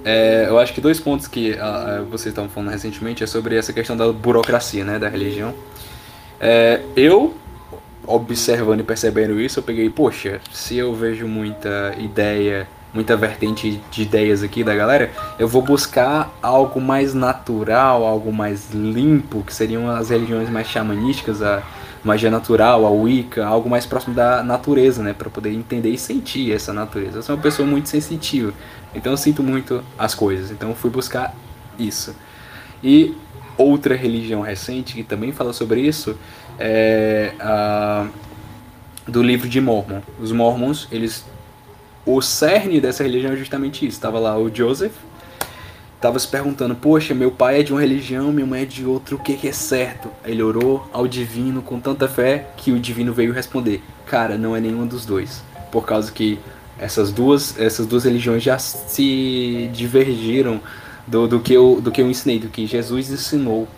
É, 0.05 0.47
eu 0.49 0.59
acho 0.59 0.73
que 0.73 0.81
dois 0.81 0.99
pontos 0.99 1.29
que 1.29 1.53
uh, 1.53 2.05
vocês 2.07 2.33
estavam 2.33 2.51
falando 2.51 2.71
recentemente 2.71 3.23
é 3.23 3.27
sobre 3.27 3.57
essa 3.57 3.73
questão 3.73 3.97
da 3.97 4.13
burocracia, 4.13 4.85
né, 4.85 4.99
da 4.99 5.09
religião. 5.09 5.55
É, 6.45 6.81
eu, 6.97 7.35
observando 8.05 8.81
e 8.81 8.83
percebendo 8.83 9.41
isso, 9.41 9.61
eu 9.61 9.63
peguei, 9.63 9.89
poxa, 9.89 10.41
se 10.51 10.77
eu 10.77 10.93
vejo 10.93 11.29
muita 11.29 11.95
ideia, 11.99 12.67
muita 12.93 13.17
vertente 13.17 13.81
de 13.93 14.03
ideias 14.03 14.43
aqui 14.43 14.65
da 14.65 14.75
galera, 14.75 15.13
eu 15.39 15.47
vou 15.47 15.63
buscar 15.63 16.37
algo 16.43 16.81
mais 16.81 17.15
natural, 17.15 18.05
algo 18.05 18.33
mais 18.33 18.73
limpo, 18.73 19.45
que 19.45 19.55
seriam 19.55 19.89
as 19.89 20.11
religiões 20.11 20.51
mais 20.51 20.67
xamanísticas, 20.67 21.41
a 21.41 21.63
magia 22.03 22.29
natural, 22.29 22.85
a 22.85 22.91
Wicca, 22.91 23.47
algo 23.47 23.71
mais 23.71 23.87
próximo 23.87 24.13
da 24.13 24.43
natureza, 24.43 25.01
né, 25.01 25.13
para 25.13 25.31
poder 25.31 25.53
entender 25.53 25.91
e 25.91 25.97
sentir 25.97 26.53
essa 26.53 26.73
natureza. 26.73 27.19
Eu 27.19 27.23
sou 27.23 27.37
uma 27.37 27.43
pessoa 27.43 27.69
muito 27.69 27.89
sensitiva, 27.89 28.53
então 28.93 29.13
eu 29.13 29.17
sinto 29.17 29.45
muito 29.45 29.81
as 29.97 30.13
coisas, 30.13 30.51
então 30.51 30.71
eu 30.71 30.75
fui 30.75 30.91
buscar 30.91 31.33
isso. 31.79 32.17
E 32.83 33.15
outra 33.63 33.95
religião 33.95 34.43
recente 34.43 34.95
que 34.95 35.03
também 35.03 35.33
fala 35.33 35.53
sobre 35.53 35.81
isso 35.81 36.17
é 36.59 37.33
a, 37.41 38.07
do 39.07 39.23
livro 39.23 39.49
de 39.49 39.61
Mormon. 39.61 40.01
Os 40.21 40.33
Mormons, 40.33 40.89
eles 40.91 41.25
o 42.05 42.21
cerne 42.21 42.81
dessa 42.81 43.03
religião 43.03 43.33
é 43.33 43.37
justamente 43.37 43.87
isso. 43.87 43.97
Estava 43.97 44.19
lá 44.19 44.37
o 44.37 44.53
Joseph, 44.55 44.93
estava 45.97 46.19
se 46.19 46.27
perguntando: 46.27 46.75
Poxa, 46.75 47.15
meu 47.15 47.31
pai 47.31 47.61
é 47.61 47.63
de 47.63 47.73
uma 47.73 47.81
religião, 47.81 48.33
minha 48.33 48.47
mãe 48.47 48.63
é 48.63 48.67
de 48.67 48.85
outra, 48.85 49.15
o 49.15 49.19
que, 49.19 49.35
que 49.37 49.49
é 49.49 49.53
certo? 49.53 50.09
Ele 50.25 50.43
orou 50.43 50.89
ao 50.93 51.07
divino 51.07 51.63
com 51.63 51.79
tanta 51.81 52.09
fé 52.09 52.49
que 52.57 52.73
o 52.73 52.79
divino 52.79 53.13
veio 53.13 53.33
responder: 53.33 53.83
Cara, 54.07 54.37
não 54.37 54.57
é 54.57 54.61
nenhum 54.61 54.87
dos 54.87 55.07
dois. 55.07 55.43
Por 55.71 55.87
causa 55.87 56.11
que 56.11 56.39
essas 56.79 57.13
duas, 57.13 57.59
essas 57.59 57.87
duas 57.87 58.05
religiões 58.05 58.43
já 58.43 58.59
se 58.59 59.71
divergiram 59.73 60.61
do, 61.07 61.27
do, 61.27 61.41
que 61.41 61.53
eu, 61.53 61.81
do 61.81 61.91
que 61.91 62.01
eu 62.01 62.11
ensinei, 62.11 62.39
do 62.39 62.49
que 62.49 62.67
Jesus 62.67 63.11
ensinou 63.11 63.69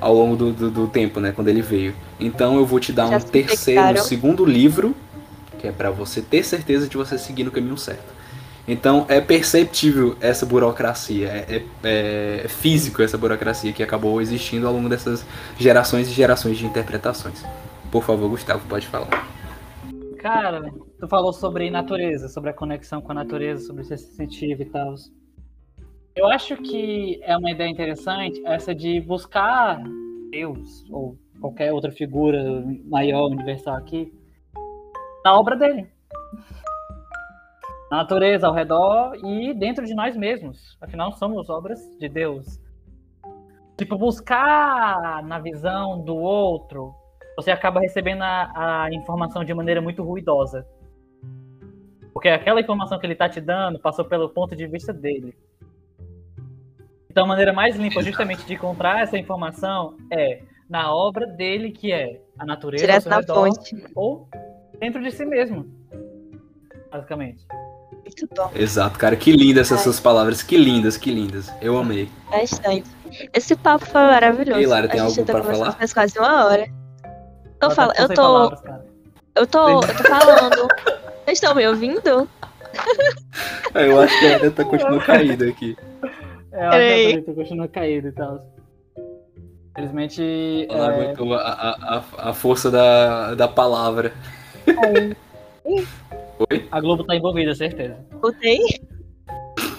ao 0.00 0.14
longo 0.14 0.36
do, 0.36 0.52
do, 0.52 0.70
do 0.70 0.86
tempo, 0.86 1.20
né, 1.20 1.32
quando 1.32 1.48
ele 1.48 1.62
veio. 1.62 1.94
Então 2.20 2.56
eu 2.56 2.64
vou 2.64 2.78
te 2.78 2.92
dar 2.92 3.08
Já 3.08 3.16
um 3.16 3.20
terceiro, 3.20 3.92
um 3.92 3.96
segundo 3.96 4.44
livro, 4.44 4.94
que 5.58 5.66
é 5.66 5.72
para 5.72 5.90
você 5.90 6.22
ter 6.22 6.44
certeza 6.44 6.88
de 6.88 6.96
você 6.96 7.18
seguir 7.18 7.44
no 7.44 7.50
caminho 7.50 7.76
certo. 7.76 8.18
Então 8.66 9.06
é 9.08 9.20
perceptível 9.20 10.14
essa 10.20 10.44
burocracia, 10.44 11.28
é, 11.28 11.62
é, 11.82 12.42
é, 12.44 12.48
físico 12.48 13.02
essa 13.02 13.16
burocracia 13.16 13.72
que 13.72 13.82
acabou 13.82 14.20
existindo 14.20 14.66
ao 14.66 14.74
longo 14.74 14.90
dessas 14.90 15.24
gerações 15.58 16.06
e 16.06 16.12
gerações 16.12 16.58
de 16.58 16.66
interpretações. 16.66 17.42
Por 17.90 18.04
favor, 18.04 18.28
Gustavo, 18.28 18.60
pode 18.68 18.86
falar. 18.86 19.26
Cara, 20.18 20.70
tu 21.00 21.08
falou 21.08 21.32
sobre 21.32 21.70
natureza, 21.70 22.28
sobre 22.28 22.50
a 22.50 22.52
conexão 22.52 23.00
com 23.00 23.12
a 23.12 23.14
natureza, 23.14 23.64
sobre 23.66 23.84
ser 23.84 23.96
sensitivo 23.96 24.62
e 24.62 24.66
tal. 24.66 24.94
Eu 26.14 26.26
acho 26.26 26.56
que 26.56 27.20
é 27.22 27.36
uma 27.36 27.50
ideia 27.50 27.68
interessante 27.68 28.42
essa 28.44 28.74
de 28.74 29.00
buscar 29.00 29.80
Deus 30.30 30.84
ou 30.90 31.16
qualquer 31.40 31.72
outra 31.72 31.90
figura 31.92 32.64
maior, 32.84 33.26
universal 33.26 33.76
aqui, 33.76 34.12
na 35.24 35.38
obra 35.38 35.56
dele. 35.56 35.86
Na 37.90 37.98
natureza, 37.98 38.46
ao 38.46 38.52
redor 38.52 39.16
e 39.24 39.54
dentro 39.54 39.86
de 39.86 39.94
nós 39.94 40.16
mesmos. 40.16 40.76
Afinal, 40.80 41.12
somos 41.12 41.48
obras 41.48 41.80
de 41.98 42.08
Deus. 42.08 42.60
Tipo, 43.76 43.96
buscar 43.96 45.22
na 45.22 45.38
visão 45.38 46.00
do 46.04 46.16
outro, 46.16 46.92
você 47.36 47.50
acaba 47.50 47.80
recebendo 47.80 48.22
a, 48.22 48.84
a 48.84 48.92
informação 48.92 49.44
de 49.44 49.54
maneira 49.54 49.80
muito 49.80 50.02
ruidosa. 50.02 50.66
Porque 52.12 52.28
aquela 52.28 52.60
informação 52.60 52.98
que 52.98 53.06
ele 53.06 53.12
está 53.12 53.28
te 53.28 53.40
dando 53.40 53.78
passou 53.78 54.04
pelo 54.04 54.28
ponto 54.28 54.56
de 54.56 54.66
vista 54.66 54.92
dele. 54.92 55.32
Então, 57.18 57.26
a 57.26 57.28
maneira 57.30 57.52
mais 57.52 57.74
limpa, 57.74 58.00
justamente, 58.00 58.44
de 58.44 58.54
encontrar 58.54 59.00
essa 59.02 59.18
informação 59.18 59.96
é 60.08 60.40
na 60.70 60.94
obra 60.94 61.26
dele, 61.26 61.72
que 61.72 61.92
é 61.92 62.20
a 62.38 62.46
natureza 62.46 62.86
Direto 62.86 63.08
na 63.08 63.16
redor, 63.16 63.48
fonte. 63.48 63.74
ou 63.92 64.28
dentro 64.78 65.02
de 65.02 65.10
si 65.10 65.24
mesmo, 65.24 65.66
basicamente. 66.92 67.44
Muito 68.04 68.28
bom. 68.36 68.52
Exato, 68.54 69.00
cara. 69.00 69.16
Que 69.16 69.32
lindas 69.32 69.66
essas 69.66 69.80
suas 69.80 69.98
palavras. 69.98 70.44
Que 70.44 70.56
lindas, 70.56 70.96
que 70.96 71.10
lindas. 71.10 71.52
Eu 71.60 71.76
amei. 71.76 72.08
Bastante. 72.30 72.88
Esse 73.34 73.56
papo 73.56 73.84
foi 73.84 74.00
maravilhoso. 74.00 74.60
E 74.60 74.66
Lara, 74.66 74.86
tem 74.86 75.00
algo 75.00 75.24
pra 75.24 75.42
falar? 75.42 75.72
Faz 75.72 75.92
quase 75.92 76.16
uma 76.20 76.44
hora. 76.44 76.68
Eu, 77.60 77.70
falo, 77.72 77.92
eu 77.98 78.08
tô. 78.10 78.44
eu 79.34 79.44
tô. 79.44 79.68
Eu 79.70 79.80
tô 79.98 80.04
falando. 80.04 80.68
Vocês 81.24 81.38
estão 81.38 81.52
me 81.52 81.66
ouvindo? 81.66 82.28
Eu 83.74 84.00
acho 84.02 84.16
que 84.20 84.24
ainda 84.24 84.50
tá 84.52 84.64
continuando 84.64 85.04
caído 85.04 85.48
aqui. 85.48 85.76
É, 86.52 86.66
a 86.66 86.70
Catarina 86.70 87.22
continua 87.22 87.68
caída 87.68 88.08
e 88.08 88.12
tal. 88.12 88.40
Infelizmente. 89.70 90.66
Ela 90.68 90.92
é... 90.92 91.02
aguentou 91.02 91.34
a, 91.34 91.40
a, 91.40 92.30
a 92.30 92.34
força 92.34 92.70
da, 92.70 93.34
da 93.34 93.48
palavra. 93.48 94.12
Oi? 95.64 96.68
A 96.70 96.80
Globo 96.80 97.04
tá 97.04 97.16
envolvida, 97.16 97.54
certeza. 97.54 97.96
Voltei? 98.20 98.60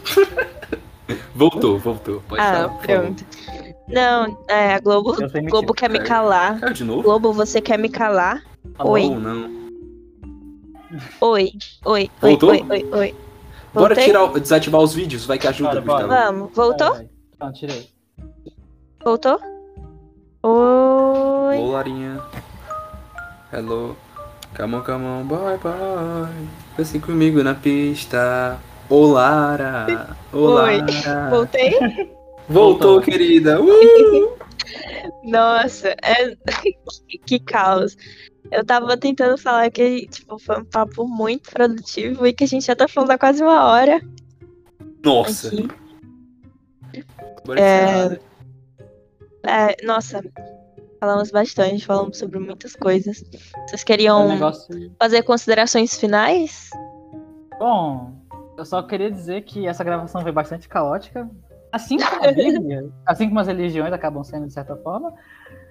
voltou, 1.34 1.80
voltou. 1.80 2.22
Pode 2.28 2.42
ah, 2.42 2.54
falar, 2.54 2.78
pronto. 2.80 3.26
Não, 3.88 4.38
é, 4.48 4.74
a 4.74 4.80
Globo, 4.80 5.16
Globo 5.50 5.74
quer 5.74 5.90
me 5.90 6.00
calar. 6.00 6.60
Caiu 6.60 6.74
de 6.74 6.84
novo? 6.84 7.04
Globo, 7.04 7.34
você 7.34 7.60
quer 7.60 7.80
me 7.80 7.90
calar? 7.90 8.44
Falou, 8.76 8.94
oi. 8.94 9.10
Não. 9.10 9.60
Oi, 11.22 11.52
oi, 11.86 12.10
Voltou? 12.20 12.50
oi, 12.50 12.66
oi, 12.70 12.90
oi. 12.92 13.16
Bora 13.74 13.96
tirar, 13.96 14.28
desativar 14.34 14.82
os 14.82 14.94
vídeos, 14.94 15.26
vai 15.26 15.38
que 15.38 15.48
ajuda. 15.48 15.82
Bora, 15.82 16.08
bora. 16.08 16.32
Vamos, 16.32 16.52
voltou? 16.54 17.10
Não, 17.40 17.52
tirei. 17.54 17.90
Voltou? 19.04 19.40
Oi. 20.44 21.58
Oi, 21.58 21.72
Larinha. 21.72 22.22
Hello. 23.52 23.96
Come 24.58 24.76
on, 24.76 24.82
come 24.82 25.06
on, 25.06 25.24
bye, 25.26 25.58
bye. 25.62 26.48
Desce 26.78 27.00
comigo 27.00 27.44
na 27.44 27.54
pista. 27.54 28.60
Olara. 28.90 30.16
Olara. 30.34 30.74
Oi. 30.74 31.30
Voltei? 31.30 31.72
Voltou, 32.50 32.94
Voltou. 32.94 33.02
querida. 33.02 33.62
Uh! 33.62 34.40
Nossa, 35.24 35.90
é... 36.04 36.36
que 37.26 37.40
caos. 37.40 37.96
Eu 38.52 38.66
tava 38.66 38.98
tentando 38.98 39.38
falar 39.38 39.70
que 39.70 40.08
tipo, 40.08 40.40
foi 40.40 40.60
um 40.60 40.66
papo 40.66 41.08
muito 41.08 41.50
produtivo 41.52 42.26
e 42.26 42.34
que 42.34 42.44
a 42.44 42.48
gente 42.48 42.66
já 42.66 42.76
tá 42.76 42.88
falando 42.88 43.12
há 43.12 43.18
quase 43.18 43.44
uma 43.44 43.66
hora. 43.66 44.02
Nossa. 45.04 45.52
É... 47.58 48.20
é... 49.48 49.86
Nossa, 49.86 50.22
falamos 51.00 51.32
bastante, 51.32 51.86
falamos 51.86 52.18
sobre 52.18 52.40
muitas 52.40 52.76
coisas. 52.76 53.24
Vocês 53.68 53.84
queriam 53.84 54.26
é 54.26 54.34
negócio... 54.34 54.92
fazer 55.00 55.24
considerações 55.24 55.98
finais? 55.98 56.70
Bom, 57.58 58.14
eu 58.58 58.66
só 58.66 58.82
queria 58.84 59.12
dizer 59.12 59.44
que 59.44 59.68
essa 59.68 59.84
gravação 59.84 60.22
foi 60.22 60.32
bastante 60.32 60.68
caótica. 60.68 61.30
Assim 61.72 61.98
como 61.98 62.26
a 62.26 62.32
Bíblia, 62.32 62.90
assim 63.06 63.28
como 63.28 63.40
as 63.40 63.48
religiões 63.48 63.94
acabam 63.94 64.24
sendo, 64.24 64.48
de 64.48 64.54
certa 64.54 64.76
forma, 64.78 65.14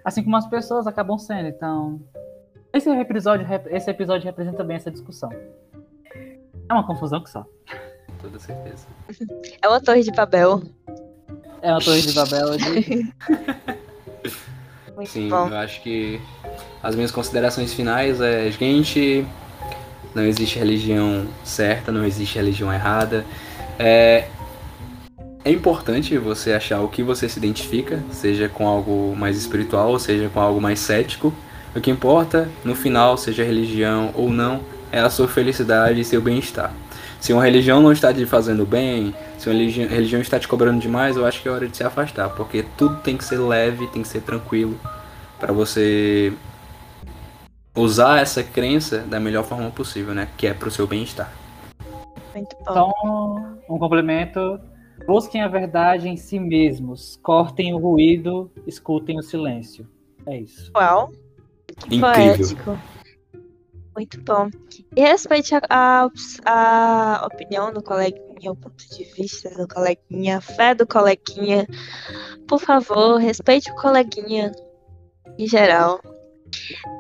assim 0.05 0.23
como 0.23 0.37
as 0.37 0.47
pessoas 0.47 0.87
acabam 0.87 1.19
sendo. 1.19 1.49
Então, 1.49 2.01
esse 2.73 2.89
episódio, 2.91 3.47
esse 3.71 3.91
episódio 3.91 4.25
representa 4.27 4.63
bem 4.63 4.77
essa 4.77 4.91
discussão. 4.91 5.31
É 6.69 6.73
uma 6.73 6.87
confusão 6.87 7.23
que 7.23 7.31
só. 7.31 7.43
Com 8.07 8.15
toda 8.21 8.39
certeza. 8.39 8.87
É 9.61 9.69
uma 9.69 9.81
torre 9.81 10.03
de 10.03 10.13
Babel. 10.13 10.63
É 11.63 11.71
uma 11.73 11.81
torre 11.81 12.03
de 12.03 12.13
Babel. 12.13 12.57
De... 12.57 13.15
Sim, 15.07 15.29
bom. 15.29 15.49
eu 15.49 15.57
acho 15.57 15.81
que 15.83 16.21
as 16.83 16.95
minhas 16.95 17.11
considerações 17.11 17.73
finais 17.73 18.21
é, 18.21 18.51
gente, 18.51 19.27
não 20.15 20.25
existe 20.25 20.59
religião 20.59 21.27
certa, 21.45 21.93
não 21.93 22.05
existe 22.05 22.37
religião 22.37 22.73
errada. 22.73 23.25
É, 23.79 24.29
é 25.45 25.51
importante 25.51 26.17
você 26.19 26.53
achar 26.53 26.81
o 26.81 26.89
que 26.89 27.03
você 27.03 27.29
se 27.29 27.39
identifica, 27.39 28.03
seja 28.11 28.49
com 28.49 28.67
algo 28.67 29.15
mais 29.17 29.37
espiritual, 29.37 29.99
seja 29.99 30.29
com 30.29 30.41
algo 30.41 30.61
mais 30.61 30.79
cético. 30.79 31.33
O 31.75 31.81
que 31.81 31.91
importa, 31.91 32.49
no 32.65 32.75
final, 32.75 33.17
seja 33.17 33.45
religião 33.45 34.11
ou 34.15 34.31
não, 34.31 34.61
é 34.91 35.01
a 35.01 35.11
sua 35.11 35.29
felicidade 35.29 36.01
e 36.01 36.05
seu 36.05 36.21
bem-estar. 36.21 36.73
Se 37.21 37.33
uma 37.33 37.45
religião 37.45 37.81
não 37.81 37.93
está 37.93 38.13
te 38.13 38.25
fazendo 38.27 38.65
bem, 38.65 39.15
se 39.39 39.49
uma 39.49 39.55
religião 39.57 40.21
está 40.21 40.39
te 40.39 40.47
cobrando 40.47 40.81
demais, 40.81 41.17
eu 41.17 41.27
acho 41.27 41.43
que 41.43 41.49
é 41.49 41.51
hora 41.51 41.69
de 41.69 41.77
se 41.77 41.85
afastar, 41.85 42.31
porque 42.31 42.65
tudo 42.77 42.97
tem 42.97 43.17
que 43.17 43.25
ser 43.25 43.39
leve, 43.39 43.87
tem 43.89 44.03
que 44.03 44.09
ser 44.09 44.21
tranquilo, 44.21 44.79
para 45.39 45.53
você 45.53 46.33
usar 47.75 48.21
essa 48.21 48.43
crença 48.43 48.99
da 48.99 49.21
melhor 49.21 49.45
forma 49.45 49.71
possível, 49.71 50.15
né? 50.15 50.29
Que 50.37 50.47
é 50.47 50.55
para 50.55 50.69
o 50.69 50.71
seu 50.71 50.87
bem-estar. 50.87 51.31
Muito 52.35 52.57
bom. 52.65 52.71
Então, 52.71 53.59
um 53.69 53.79
complemento. 53.79 54.61
Busquem 55.07 55.43
a 55.43 55.49
verdade 55.49 56.09
em 56.09 56.17
si 56.17 56.39
mesmos. 56.39 57.19
Cortem 57.23 57.75
o 57.75 57.79
ruído, 57.79 58.51
escutem 58.67 59.19
o 59.19 59.23
silêncio. 59.23 59.89
É 60.27 60.39
isso. 60.39 60.71
Uau. 60.75 61.11
Incrível. 61.87 62.13
Poético. 62.13 62.79
Muito 63.97 64.21
bom. 64.23 64.49
E 64.95 65.01
respeite 65.01 65.55
a, 65.55 65.61
a, 65.69 66.09
a, 66.45 67.27
opinião 67.27 67.73
do 67.73 67.83
coleguinha, 67.83 68.53
o 68.53 68.57
ponto 68.57 68.89
de 68.95 69.05
vista 69.05 69.51
do 69.51 69.67
coleguinha, 69.67 70.39
a 70.39 70.41
fé 70.41 70.75
do 70.75 70.87
coleguinha. 70.87 71.67
Por 72.47 72.61
favor, 72.61 73.17
respeite 73.17 73.71
o 73.73 73.75
coleguinha 73.75 74.53
em 75.37 75.49
geral. 75.49 76.01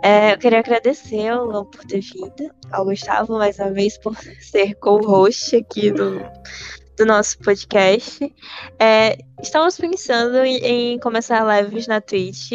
É, 0.03 0.33
eu 0.33 0.39
queria 0.39 0.59
agradecer 0.59 1.29
ao 1.29 1.47
Lão 1.47 1.65
por 1.65 1.85
ter 1.85 2.01
vindo, 2.01 2.51
ao 2.71 2.85
Gustavo 2.85 3.39
mais 3.39 3.59
uma 3.59 3.71
vez 3.71 3.97
por 3.99 4.17
ser 4.41 4.75
co-host 4.75 5.57
aqui 5.57 5.91
do, 5.91 6.21
do 6.99 7.07
nosso 7.07 7.39
podcast. 7.39 8.35
É, 8.79 9.17
estamos 9.41 9.79
pensando 9.79 10.39
em, 10.45 10.57
em, 10.57 10.99
começar 10.99 11.45
lives 11.63 11.87
na 11.87 12.01
Twitch. 12.01 12.53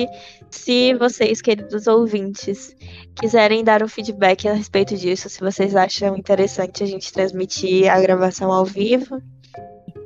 Se 0.51 0.93
vocês, 0.95 1.41
queridos 1.41 1.87
ouvintes, 1.87 2.75
quiserem 3.15 3.63
dar 3.63 3.81
um 3.81 3.87
feedback 3.87 4.47
a 4.47 4.53
respeito 4.53 4.95
disso, 4.97 5.29
se 5.29 5.39
vocês 5.39 5.75
acham 5.75 6.15
interessante 6.17 6.83
a 6.83 6.85
gente 6.85 7.11
transmitir 7.11 7.89
a 7.89 7.99
gravação 8.01 8.51
ao 8.51 8.65
vivo 8.65 9.21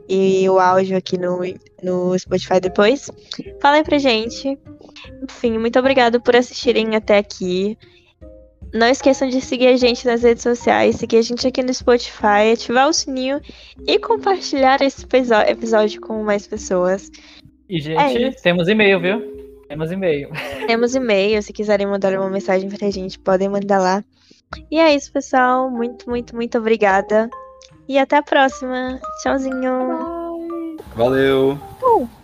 e 0.08 0.48
o 0.48 0.60
áudio 0.60 0.98
aqui 0.98 1.18
no, 1.18 1.40
no 1.84 2.18
Spotify 2.18 2.60
depois, 2.62 3.10
falem 3.60 3.84
pra 3.84 3.98
gente. 3.98 4.58
Enfim, 5.24 5.58
muito 5.58 5.78
obrigado 5.80 6.22
por 6.22 6.36
assistirem 6.36 6.96
até 6.96 7.18
aqui. 7.18 7.78
Não 8.74 8.88
esqueçam 8.88 9.30
de 9.30 9.42
seguir 9.42 9.68
a 9.68 9.78
gente 9.78 10.06
nas 10.06 10.24
redes 10.24 10.44
sociais, 10.44 10.98
seguir 10.98 11.18
a 11.18 11.22
gente 11.22 11.48
aqui 11.48 11.64
no 11.64 11.74
Spotify, 11.74 12.52
ativar 12.54 12.88
o 12.90 12.94
sininho 12.94 13.40
e 13.86 13.98
compartilhar 14.00 14.82
esse 14.82 15.06
episódio 15.48 16.02
com 16.02 16.24
mais 16.24 16.48
pessoas. 16.48 17.10
E, 17.70 17.80
gente, 17.80 18.24
é 18.24 18.32
temos 18.32 18.68
e-mail, 18.68 19.00
viu? 19.00 19.38
Temos 19.68 19.92
e-mail. 19.92 20.30
Temos 20.66 20.96
e-mail. 20.96 21.42
Se 21.44 21.52
quiserem 21.52 21.88
mandar 21.88 22.14
uma 22.14 22.30
mensagem 22.30 22.70
pra 22.70 22.90
gente, 22.90 23.20
podem 23.20 23.50
mandar 23.50 23.80
lá. 23.80 24.04
E 24.72 24.80
é 24.80 24.96
isso, 24.96 25.12
pessoal. 25.12 25.70
Muito, 25.70 26.10
muito, 26.10 26.36
muito 26.36 26.58
obrigada. 26.58 27.30
E 27.88 27.98
até 27.98 28.18
a 28.18 28.24
próxima. 28.24 29.00
Tchauzinho. 29.22 30.78
Valeu. 30.96 31.60
Uh. 31.82 32.17